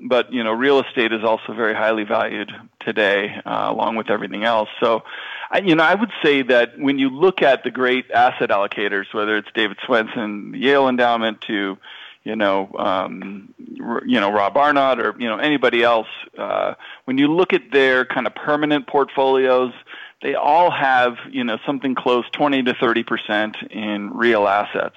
[0.00, 4.44] But you know, real estate is also very highly valued today, uh, along with everything
[4.44, 4.68] else.
[4.80, 5.02] So,
[5.50, 9.12] I, you know, I would say that when you look at the great asset allocators,
[9.12, 11.76] whether it's David Swensen, the Yale Endowment, to
[12.22, 13.54] you know, um,
[14.06, 16.74] you know Rob Arnott or you know anybody else, uh,
[17.06, 19.72] when you look at their kind of permanent portfolios,
[20.22, 24.96] they all have you know something close 20 to 30 percent in real assets.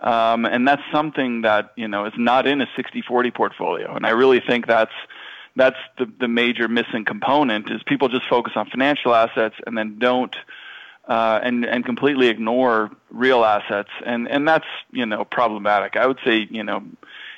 [0.00, 3.94] Um, and that's something that you know is not in a 60-40 portfolio.
[3.94, 4.92] And I really think that's
[5.56, 9.98] that's the, the major missing component is people just focus on financial assets and then
[9.98, 10.34] don't
[11.06, 13.90] uh, and and completely ignore real assets.
[14.04, 15.96] And and that's you know problematic.
[15.96, 16.82] I would say you know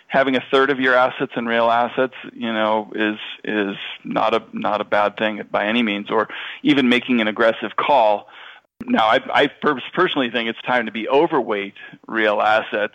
[0.08, 4.42] having a third of your assets in real assets, you know, is is not a
[4.52, 6.28] not a bad thing by any means, or
[6.62, 8.28] even making an aggressive call.
[8.84, 9.46] Now, I, I
[9.92, 11.74] personally think it's time to be overweight
[12.06, 12.94] real assets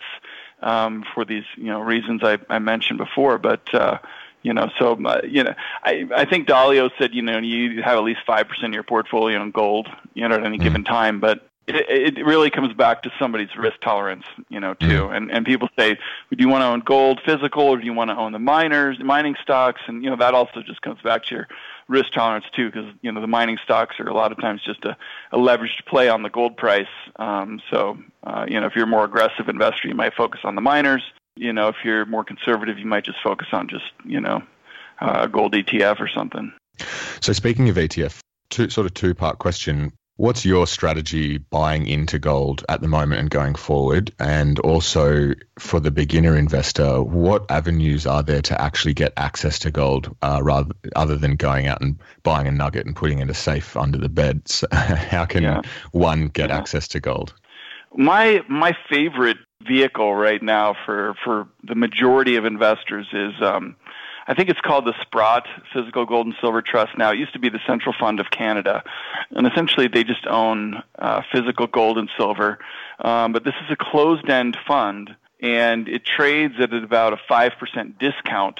[0.62, 3.62] um, for these you know reasons I, I mentioned before, but.
[3.74, 3.98] Uh,
[4.44, 5.54] you know, so uh, you know,
[5.84, 8.82] I I think Dalio said you know you have at least five percent of your
[8.82, 10.62] portfolio in gold, you know, at any mm.
[10.62, 11.20] given time.
[11.20, 14.86] But it, it really comes back to somebody's risk tolerance, you know, too.
[14.86, 15.14] Mm-hmm.
[15.14, 18.10] And and people say, do you want to own gold physical or do you want
[18.10, 19.80] to own the miners, mining stocks?
[19.86, 21.48] And you know that also just comes back to your
[21.88, 24.84] risk tolerance too, because you know the mining stocks are a lot of times just
[24.84, 24.96] a,
[25.30, 26.86] a leveraged play on the gold price.
[27.16, 30.56] Um, so uh, you know if you're a more aggressive investor, you might focus on
[30.56, 31.02] the miners.
[31.36, 34.42] You know if you're more conservative, you might just focus on just you know
[35.00, 36.52] uh, a gold ETF or something.
[37.20, 38.18] So speaking of ETF,
[38.50, 39.92] two sort of two part question.
[40.22, 44.14] What's your strategy buying into gold at the moment and going forward?
[44.20, 49.72] And also for the beginner investor, what avenues are there to actually get access to
[49.72, 53.30] gold uh, rather other than going out and buying a nugget and putting it in
[53.30, 54.46] a safe under the bed?
[54.46, 55.62] So how can yeah.
[55.90, 56.56] one get yeah.
[56.56, 57.34] access to gold?
[57.96, 63.74] My my favorite vehicle right now for for the majority of investors is um,
[64.32, 67.12] I think it's called the Sprott Physical Gold and Silver Trust now.
[67.12, 68.82] It used to be the Central Fund of Canada.
[69.32, 72.58] And essentially, they just own uh, physical gold and silver.
[72.98, 77.98] Um, but this is a closed end fund, and it trades at about a 5%
[77.98, 78.58] discount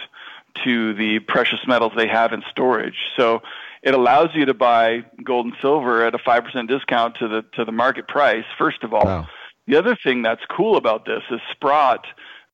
[0.62, 2.98] to the precious metals they have in storage.
[3.16, 3.40] So
[3.82, 7.64] it allows you to buy gold and silver at a 5% discount to the, to
[7.64, 9.06] the market price, first of all.
[9.06, 9.28] Wow.
[9.66, 12.04] The other thing that's cool about this is Sprott,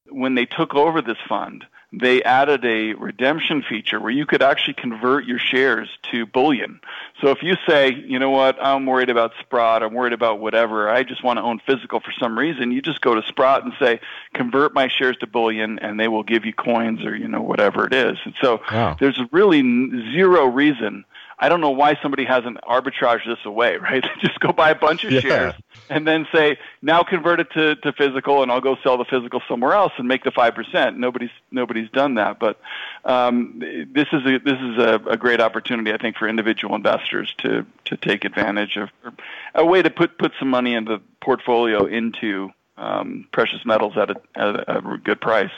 [0.09, 4.74] when they took over this fund, they added a redemption feature where you could actually
[4.74, 6.80] convert your shares to bullion.
[7.20, 10.91] So if you say, you know what, I'm worried about Sprott, I'm worried about whatever,
[10.91, 13.72] I just want to own physical for some reason, you just go to Sprott and
[13.78, 14.01] say,
[14.34, 17.86] convert my shares to bullion, and they will give you coins or, you know, whatever
[17.86, 18.18] it is.
[18.24, 18.97] And so wow.
[19.01, 19.62] there's really
[20.12, 21.05] zero reason
[21.41, 24.05] I don't know why somebody hasn't arbitraged this away, right?
[24.20, 25.20] Just go buy a bunch of yeah.
[25.20, 25.55] shares
[25.89, 29.41] and then say, now convert it to, to physical and I'll go sell the physical
[29.49, 30.97] somewhere else and make the 5%.
[30.97, 32.39] Nobody's, nobody's done that.
[32.39, 32.61] But,
[33.05, 33.62] um,
[33.93, 37.64] this is a this is a, a, great opportunity, I think, for individual investors to
[37.86, 38.91] to take advantage of
[39.55, 44.11] a way to put put some money in the portfolio into um, precious metals at
[44.11, 45.51] a, at a good price.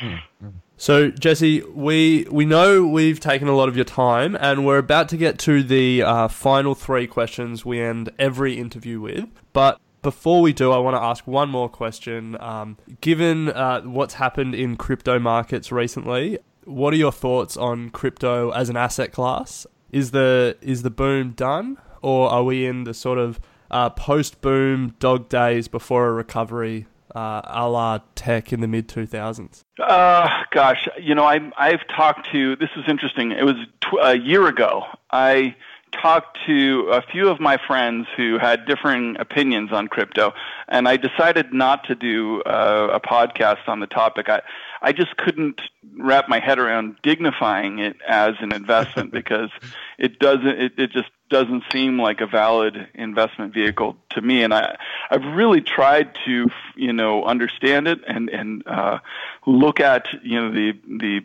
[0.00, 0.48] Mm-hmm.
[0.80, 5.08] So Jesse, we we know we've taken a lot of your time, and we're about
[5.08, 9.26] to get to the uh, final three questions we end every interview with.
[9.52, 12.40] But before we do, I want to ask one more question.
[12.40, 18.50] Um, given uh, what's happened in crypto markets recently, what are your thoughts on crypto
[18.50, 19.66] as an asset class?
[19.90, 23.40] Is the is the boom done, or are we in the sort of
[23.72, 26.86] uh, post boom dog days before a recovery,
[27.18, 29.64] uh, a la tech in the mid two thousands?
[29.80, 32.56] Uh, gosh, you know, I I've talked to.
[32.56, 33.32] This is interesting.
[33.32, 34.84] It was tw- a year ago.
[35.10, 35.56] I
[35.90, 40.32] talked to a few of my friends who had differing opinions on crypto,
[40.68, 44.28] and I decided not to do uh, a podcast on the topic.
[44.28, 44.42] I
[44.80, 45.60] I just couldn't
[45.98, 49.50] wrap my head around dignifying it as an investment because
[49.98, 54.42] it doesn't it, it just doesn't seem like a valid investment vehicle to me.
[54.42, 54.76] And I
[55.10, 58.98] I've really tried to you know understand it and and uh,
[59.46, 61.20] look at you know the the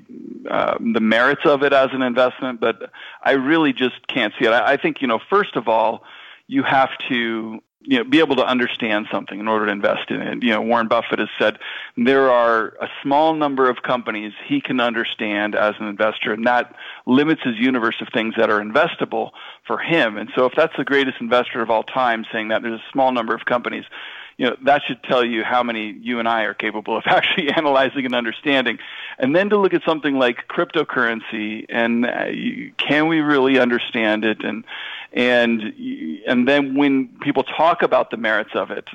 [0.50, 2.92] uh, the merits of it as an investment but
[3.24, 4.52] I really just can't see it.
[4.52, 6.04] I, I think you know first of all
[6.48, 10.22] you have to you know, be able to understand something in order to invest in
[10.22, 10.44] it.
[10.44, 11.60] You know, Warren Buffett has said
[11.98, 16.76] there are a small number of companies he can understand as an investor, and that
[17.06, 19.32] limits his universe of things that are investable
[19.68, 20.18] for him.
[20.18, 23.12] And so, if that's the greatest investor of all time, saying that there's a small
[23.12, 23.86] number of companies,
[24.38, 27.50] you know, that should tell you how many you and I are capable of actually
[27.52, 28.80] analyzing and understanding.
[29.20, 32.26] And then to look at something like cryptocurrency and uh,
[32.78, 34.64] can we really understand it and
[35.14, 35.62] and
[36.28, 38.88] and then when people talk about the merits of it,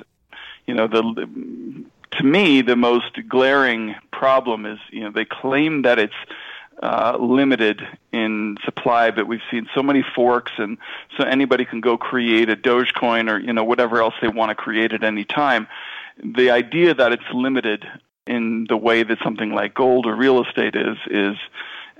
[0.67, 1.83] you know, the
[2.17, 6.13] to me the most glaring problem is you know they claim that it's
[6.81, 7.81] uh, limited
[8.13, 10.77] in supply, but we've seen so many forks, and
[11.17, 14.55] so anybody can go create a Dogecoin or you know whatever else they want to
[14.55, 15.67] create at any time.
[16.23, 17.85] The idea that it's limited
[18.27, 21.37] in the way that something like gold or real estate is is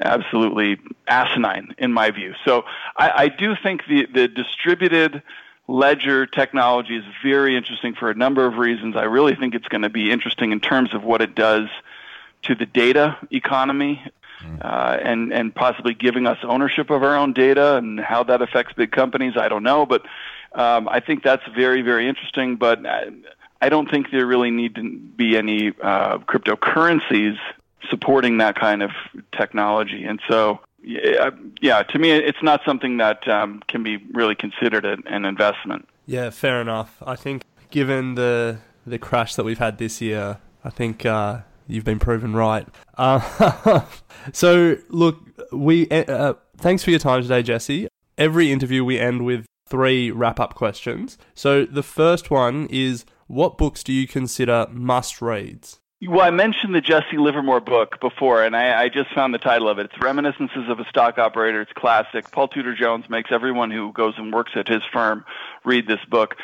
[0.01, 0.77] absolutely
[1.07, 2.33] asinine in my view.
[2.45, 2.63] So
[2.97, 5.21] I, I do think the, the distributed
[5.67, 8.95] ledger technology is very interesting for a number of reasons.
[8.95, 11.67] I really think it's going to be interesting in terms of what it does
[12.43, 14.01] to the data economy
[14.41, 14.65] mm.
[14.65, 18.73] uh, and and possibly giving us ownership of our own data and how that affects
[18.73, 19.33] big companies.
[19.37, 20.05] I don't know, but
[20.53, 22.55] um, I think that's very very interesting.
[22.55, 23.09] But I,
[23.61, 27.37] I don't think there really need to be any uh, cryptocurrencies
[27.89, 28.91] supporting that kind of
[29.37, 30.05] technology.
[30.05, 35.25] And so, yeah, to me, it's not something that um, can be really considered an
[35.25, 35.87] investment.
[36.05, 37.01] Yeah, fair enough.
[37.05, 41.83] I think given the the crash that we've had this year, I think uh, you've
[41.83, 42.67] been proven right.
[42.97, 43.85] Uh,
[44.33, 45.19] so, look,
[45.51, 47.87] we uh, thanks for your time today, Jesse.
[48.17, 51.17] Every interview we end with three wrap up questions.
[51.33, 55.79] So, the first one is, what books do you consider must reads?
[56.07, 59.67] Well, I mentioned the Jesse Livermore book before, and I, I, just found the title
[59.67, 59.87] of it.
[59.87, 61.59] It's Reminiscences of a Stock Operator.
[61.59, 62.31] It's classic.
[62.31, 65.25] Paul Tudor Jones makes everyone who goes and works at his firm
[65.65, 66.37] read this book.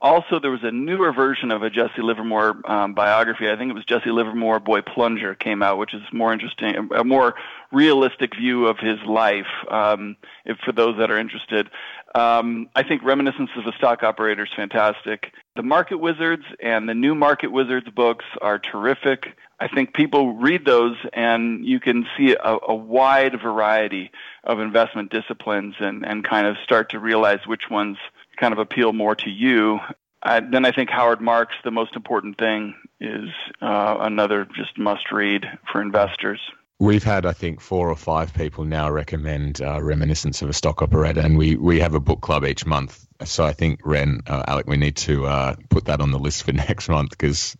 [0.00, 3.50] Also, there was a newer version of a Jesse Livermore um, biography.
[3.50, 7.04] I think it was Jesse Livermore Boy Plunger came out, which is more interesting, a
[7.04, 7.34] more
[7.72, 9.46] realistic view of his life.
[9.70, 11.68] Um, if, for those that are interested,
[12.14, 15.32] um, I think Reminiscences of a Stock Operator is fantastic.
[15.56, 19.36] The Market Wizards and the new Market Wizards books are terrific.
[19.58, 24.12] I think people read those and you can see a, a wide variety
[24.44, 27.96] of investment disciplines and, and kind of start to realize which ones
[28.36, 29.80] kind of appeal more to you.
[30.22, 33.28] I, then I think Howard Marks, the most important thing, is
[33.60, 36.40] uh, another just must read for investors.
[36.80, 40.82] We've had, I think, four or five people now recommend uh, Reminiscence of a Stock
[40.82, 43.06] Operator, and we, we have a book club each month.
[43.24, 46.42] So I think, Ren, uh, Alec, we need to uh, put that on the list
[46.42, 47.56] for next month because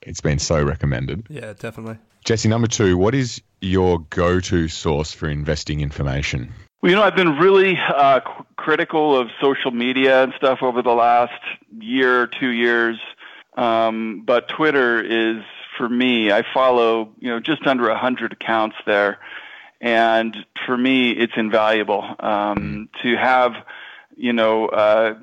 [0.00, 1.26] it's been so recommended.
[1.28, 1.98] Yeah, definitely.
[2.24, 6.52] Jesse, number two, what is your go to source for investing information?
[6.82, 8.20] Well, you know, I've been really uh,
[8.56, 11.40] critical of social media and stuff over the last
[11.80, 12.98] year, two years.
[13.56, 15.42] Um, but Twitter is
[15.76, 16.30] for me.
[16.30, 19.18] I follow, you know, just under a hundred accounts there,
[19.80, 23.52] and for me, it's invaluable um, to have,
[24.16, 25.14] you know, uh,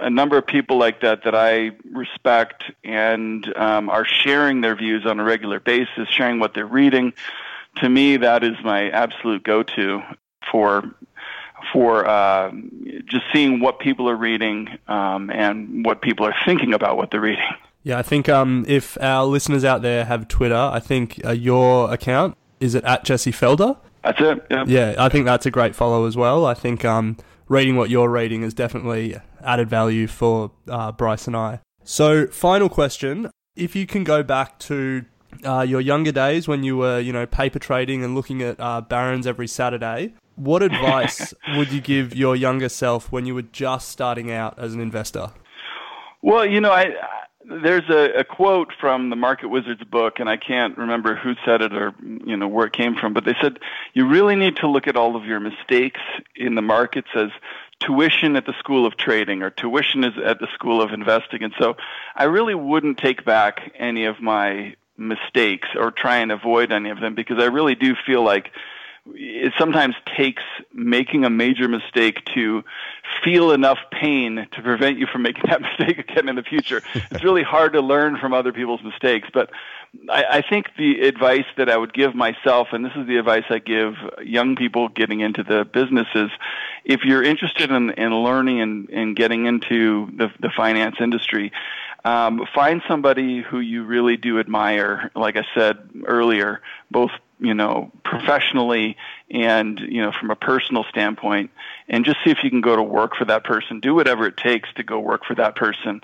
[0.00, 5.06] a number of people like that that I respect and um, are sharing their views
[5.06, 7.14] on a regular basis, sharing what they're reading.
[7.76, 10.02] To me, that is my absolute go-to
[10.50, 10.94] for
[11.72, 12.52] for uh,
[13.06, 17.20] just seeing what people are reading um, and what people are thinking about what they're
[17.20, 17.44] reading.
[17.86, 21.92] Yeah, I think um, if our listeners out there have Twitter, I think uh, your
[21.94, 23.78] account is it at Jesse Felder.
[24.02, 24.44] That's it.
[24.50, 24.64] Yeah.
[24.66, 26.46] Yeah, I think that's a great follow as well.
[26.46, 27.16] I think um,
[27.46, 31.60] reading what you're reading is definitely added value for uh, Bryce and I.
[31.84, 35.04] So, final question: If you can go back to
[35.44, 38.80] uh, your younger days when you were, you know, paper trading and looking at uh,
[38.80, 43.90] Barron's every Saturday, what advice would you give your younger self when you were just
[43.90, 45.30] starting out as an investor?
[46.20, 46.92] Well, you know, I,
[47.48, 51.62] there's a, a quote from the Market Wizards book, and I can't remember who said
[51.62, 53.58] it or you know where it came from, but they said
[53.94, 56.00] you really need to look at all of your mistakes
[56.34, 57.30] in the markets as
[57.80, 61.42] tuition at the school of trading or tuition is at the school of investing.
[61.42, 61.76] And so
[62.14, 67.00] I really wouldn't take back any of my mistakes or try and avoid any of
[67.00, 68.50] them because I really do feel like
[69.14, 70.42] it sometimes takes
[70.72, 72.64] making a major mistake to
[73.24, 76.82] feel enough pain to prevent you from making that mistake again in the future.
[76.94, 79.50] it's really hard to learn from other people's mistakes, but
[80.10, 83.44] I, I think the advice that I would give myself, and this is the advice
[83.50, 86.30] I give young people getting into the business, is
[86.84, 91.52] if you're interested in, in learning and, and getting into the, the finance industry,
[92.04, 97.90] um, find somebody who you really do admire, like I said earlier, both you know
[98.04, 98.96] professionally
[99.30, 101.50] and you know from a personal standpoint,
[101.88, 103.80] and just see if you can go to work for that person.
[103.80, 106.00] Do whatever it takes to go work for that person.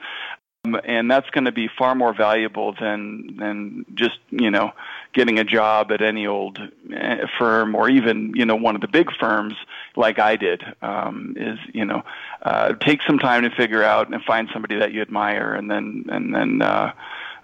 [0.65, 4.73] Um, and that's going to be far more valuable than than just you know
[5.13, 6.59] getting a job at any old
[6.95, 9.55] eh, firm or even you know one of the big firms
[9.97, 10.63] like I did.
[10.81, 12.03] Um, is you know
[12.43, 16.05] uh, take some time to figure out and find somebody that you admire, and then
[16.09, 16.93] and then uh,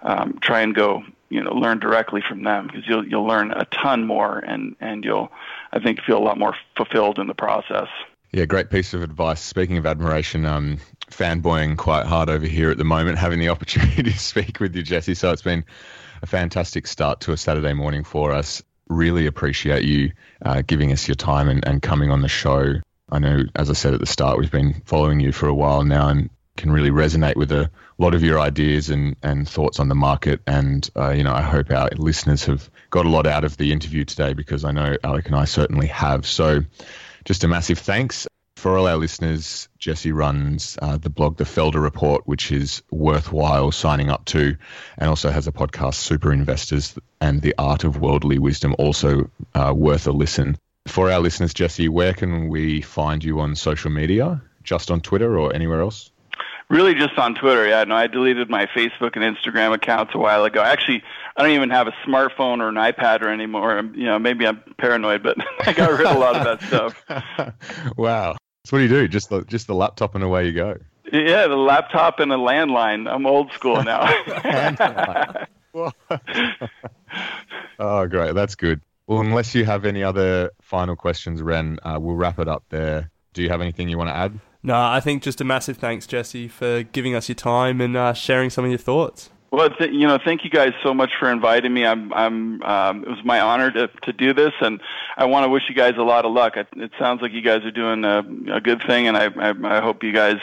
[0.01, 3.65] um, try and go you know learn directly from them because you'll you'll learn a
[3.65, 5.31] ton more and and you'll
[5.71, 7.87] I think feel a lot more fulfilled in the process.
[8.31, 9.41] Yeah, great piece of advice.
[9.41, 10.77] Speaking of admiration, um,
[11.09, 14.83] fanboying quite hard over here at the moment, having the opportunity to speak with you,
[14.83, 15.15] Jesse.
[15.15, 15.65] So it's been
[16.21, 18.61] a fantastic start to a Saturday morning for us.
[18.87, 20.11] Really appreciate you
[20.43, 22.75] uh, giving us your time and, and coming on the show.
[23.11, 25.83] I know, as I said at the start, we've been following you for a while
[25.83, 29.89] now and can really resonate with a lot of your ideas and, and thoughts on
[29.89, 30.41] the market.
[30.47, 33.71] And, uh, you know, I hope our listeners have got a lot out of the
[33.71, 36.25] interview today because I know Alec and I certainly have.
[36.25, 36.61] So,
[37.25, 38.27] just a massive thanks.
[38.55, 43.71] For all our listeners, Jesse runs uh, the blog The Felder Report, which is worthwhile
[43.71, 44.57] signing up to,
[44.97, 49.73] and also has a podcast, Super Investors and the Art of Worldly Wisdom, also uh,
[49.73, 50.57] worth a listen.
[50.87, 54.41] For our listeners, Jesse, where can we find you on social media?
[54.63, 56.11] Just on Twitter or anywhere else?
[56.69, 57.67] Really, just on Twitter.
[57.67, 60.61] Yeah, no, I deleted my Facebook and Instagram accounts a while ago.
[60.61, 61.01] Actually,
[61.35, 63.81] I don't even have a smartphone or an iPad or anymore.
[63.95, 67.97] You know, maybe I'm paranoid, but I got rid of a lot of that stuff.
[67.97, 69.07] wow, so what do you do?
[69.07, 70.77] Just the just the laptop and away you go.
[71.11, 73.11] Yeah, the laptop and a landline.
[73.11, 74.13] I'm old school now.
[77.79, 78.35] oh, great.
[78.35, 78.81] That's good.
[79.07, 83.09] Well, unless you have any other final questions, Ren, uh, we'll wrap it up there.
[83.33, 84.39] Do you have anything you want to add?
[84.61, 88.13] No, I think just a massive thanks, Jesse, for giving us your time and uh,
[88.13, 89.29] sharing some of your thoughts.
[89.51, 91.85] Well, th- you know, thank you guys so much for inviting me.
[91.85, 94.79] I'm, I'm, um, it was my honor to, to do this, and
[95.17, 96.55] I want to wish you guys a lot of luck.
[96.55, 98.19] It, it sounds like you guys are doing a,
[98.53, 100.37] a good thing, and I, I, I hope you guys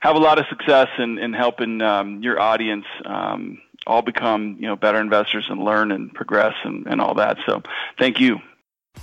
[0.00, 4.68] have a lot of success in, in helping um, your audience um, all become, you
[4.68, 7.38] know, better investors and learn and progress and, and all that.
[7.46, 7.62] So,
[7.98, 8.38] thank you.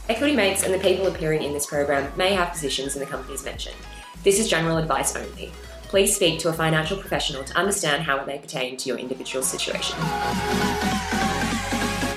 [0.08, 3.44] Equity Mates and the people appearing in this program may have positions in the companies
[3.44, 3.76] mentioned.
[4.24, 5.52] This is general advice only.
[5.90, 9.44] Please speak to a financial professional to understand how it may pertain to your individual
[9.44, 9.98] situation.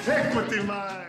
[0.06, 1.05] Equity.